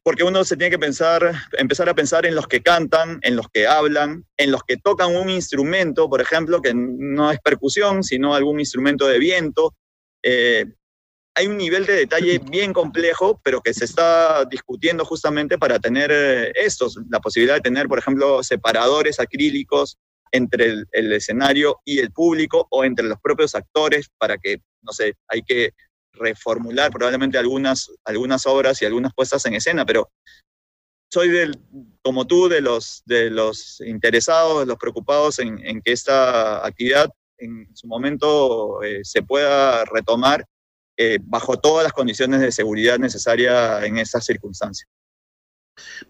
porque 0.02 0.24
uno 0.24 0.44
se 0.44 0.56
tiene 0.56 0.70
que 0.70 0.78
pensar, 0.78 1.32
empezar 1.58 1.88
a 1.88 1.94
pensar 1.94 2.24
en 2.24 2.34
los 2.34 2.46
que 2.46 2.62
cantan, 2.62 3.18
en 3.22 3.36
los 3.36 3.48
que 3.48 3.66
hablan, 3.66 4.24
en 4.36 4.50
los 4.50 4.62
que 4.62 4.76
tocan 4.78 5.14
un 5.14 5.28
instrumento, 5.28 6.08
por 6.08 6.20
ejemplo, 6.20 6.62
que 6.62 6.72
no 6.74 7.30
es 7.30 7.38
percusión, 7.40 8.02
sino 8.02 8.34
algún 8.34 8.60
instrumento 8.60 9.06
de 9.06 9.18
viento. 9.18 9.74
Eh, 10.22 10.64
hay 11.34 11.46
un 11.46 11.58
nivel 11.58 11.86
de 11.86 11.94
detalle 11.94 12.38
bien 12.38 12.72
complejo, 12.72 13.40
pero 13.44 13.60
que 13.60 13.74
se 13.74 13.84
está 13.84 14.44
discutiendo 14.46 15.04
justamente 15.04 15.58
para 15.58 15.78
tener 15.78 16.10
eh, 16.12 16.52
estos, 16.54 16.98
la 17.10 17.20
posibilidad 17.20 17.56
de 17.56 17.60
tener, 17.60 17.86
por 17.86 17.98
ejemplo, 17.98 18.42
separadores 18.42 19.20
acrílicos 19.20 19.98
entre 20.32 20.84
el, 20.92 21.12
escenario 21.12 21.80
y 21.84 21.98
el 21.98 22.12
público 22.12 22.66
o 22.70 22.84
entre 22.84 23.06
los 23.06 23.18
propios 23.20 23.54
actores 23.54 24.08
para 24.16 24.38
que, 24.38 24.62
no 24.82 24.92
sé, 24.92 25.14
hay 25.28 25.42
que 25.42 25.72
reformular 26.20 26.90
probablemente 26.90 27.38
algunas, 27.38 27.90
algunas 28.04 28.46
obras 28.46 28.80
y 28.80 28.84
algunas 28.84 29.12
puestas 29.14 29.44
en 29.46 29.54
escena, 29.54 29.84
pero 29.84 30.10
soy 31.12 31.28
del, 31.28 31.58
como 32.02 32.26
tú, 32.26 32.48
de 32.48 32.60
los, 32.60 33.02
de 33.04 33.30
los 33.30 33.80
interesados, 33.80 34.60
de 34.60 34.66
los 34.66 34.76
preocupados 34.76 35.38
en, 35.40 35.82
que 35.82 35.92
esta 35.92 36.64
actividad 36.64 37.10
en 37.38 37.68
su 37.74 37.88
momento 37.88 38.82
eh, 38.82 39.00
se 39.02 39.22
pueda 39.22 39.84
retomar 39.86 40.46
eh, 40.96 41.18
bajo 41.22 41.58
todas 41.58 41.82
las 41.82 41.92
condiciones 41.92 42.40
de 42.40 42.52
seguridad 42.52 42.98
necesarias 42.98 43.82
en 43.82 43.98
estas 43.98 44.24
circunstancias. 44.24 44.88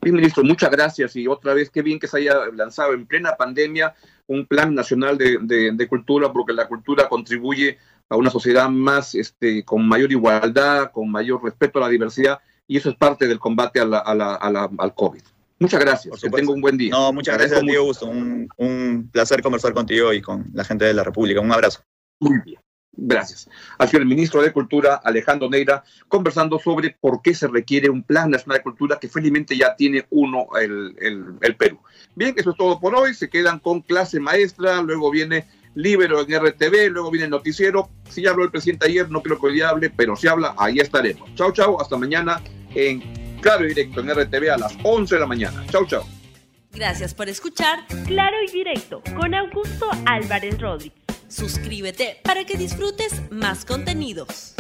Bien, 0.03 0.17
ministro, 0.17 0.43
muchas 0.43 0.71
gracias 0.71 1.15
y 1.17 1.27
otra 1.27 1.55
vez 1.55 1.71
qué 1.71 1.83
bien 1.83 1.99
que 1.99 2.09
se 2.09 2.19
haya 2.19 2.47
lanzado 2.53 2.93
en 2.93 3.07
plena 3.07 3.37
pandemia 3.37 3.95
un 4.27 4.47
plan 4.47 4.75
nacional 4.75 5.19
de, 5.19 5.87
cultura, 5.89 6.33
porque 6.33 6.53
la 6.53 6.69
cultura 6.69 7.09
contribuye 7.09 7.79
a 8.11 8.17
una 8.17 8.29
sociedad 8.29 8.69
más, 8.69 9.15
este, 9.15 9.65
con 9.65 9.89
mayor 9.89 10.13
igualdad, 10.13 10.91
con 10.93 11.11
mayor 11.11 11.43
respeto 11.43 11.79
a 11.79 11.83
la 11.83 11.89
diversidad 11.89 12.41
y 12.67 12.77
eso 12.77 12.91
es 12.91 12.97
parte 12.97 13.27
del 13.27 13.39
combate 13.39 13.81
a 13.81 13.85
la, 13.87 13.99
al 13.99 14.95
COVID. 14.95 15.23
Muchas 15.59 15.81
gracias, 15.81 16.21
que 16.21 16.31
tenga 16.31 16.53
un 16.53 16.61
buen 16.61 16.77
día. 16.77 16.91
No, 16.91 17.13
muchas 17.13 17.39
gracias, 17.39 17.63
Diego 17.63 17.85
Gusto. 17.85 18.07
Un, 18.07 18.49
un 18.57 19.09
placer 19.13 19.43
conversar 19.43 19.73
contigo 19.73 20.13
y 20.13 20.21
con 20.21 20.51
la 20.53 20.65
gente 20.65 20.85
de 20.85 20.95
la 20.95 21.05
República. 21.05 21.41
Un 21.41 21.53
abrazo. 21.53 21.83
Muy 22.19 22.39
bien. 22.45 22.61
Gracias. 22.93 23.49
Ha 23.79 23.87
sido 23.87 24.03
el 24.03 24.09
ministro 24.09 24.43
de 24.43 24.53
Cultura, 24.53 24.97
Alejandro 24.97 25.49
Neira, 25.49 25.85
conversando 26.09 26.59
sobre 26.59 26.97
por 27.01 27.23
qué 27.23 27.35
se 27.35 27.47
requiere 27.47 27.89
un 27.89 28.03
plan 28.03 28.31
nacional 28.31 28.59
de 28.59 28.63
cultura 28.65 28.99
que 28.99 29.09
felizmente 29.09 29.57
ya 29.57 29.77
tiene 29.77 30.07
uno 30.11 30.49
el, 30.61 30.95
el, 31.41 31.57
Perú. 31.57 31.79
Bien, 32.15 32.35
eso 32.37 32.51
es 32.51 32.57
todo 32.57 32.81
por 32.81 32.95
hoy. 32.95 33.15
Se 33.15 33.31
quedan 33.31 33.61
con 33.61 33.81
clase 33.81 34.19
maestra, 34.19 34.83
luego 34.83 35.11
viene 35.11 35.47
Libero 35.75 36.21
en 36.21 36.45
RTV, 36.45 36.91
luego 36.91 37.11
viene 37.11 37.27
el 37.27 37.31
noticiero. 37.31 37.91
Si 38.09 38.23
ya 38.23 38.31
habló 38.31 38.45
el 38.45 38.51
presidente 38.51 38.87
ayer, 38.87 39.11
no 39.11 39.23
creo 39.23 39.41
que 39.41 39.47
hoy 39.47 39.61
hable, 39.61 39.91
pero 39.91 40.17
si 40.17 40.27
habla, 40.27 40.55
ahí 40.59 40.79
estaremos. 40.79 41.33
Chau, 41.35 41.53
chau, 41.53 41.81
hasta 41.81 41.97
mañana 41.97 42.41
en 42.75 43.39
Claro 43.41 43.65
y 43.65 43.69
Directo 43.69 44.01
en 44.01 44.11
RTV 44.11 44.51
a 44.51 44.59
las 44.59 44.77
11 44.83 45.15
de 45.15 45.21
la 45.21 45.27
mañana. 45.27 45.65
Chau, 45.71 45.87
chau. 45.87 46.05
Gracias 46.73 47.15
por 47.15 47.29
escuchar 47.29 47.87
Claro 48.07 48.37
y 48.47 48.51
Directo 48.51 49.03
con 49.17 49.35
Augusto 49.35 49.89
Álvarez 50.07 50.61
Rodríguez. 50.61 50.99
Suscríbete 51.29 52.19
para 52.25 52.45
que 52.45 52.57
disfrutes 52.57 53.23
más 53.31 53.65
contenidos. 53.65 54.55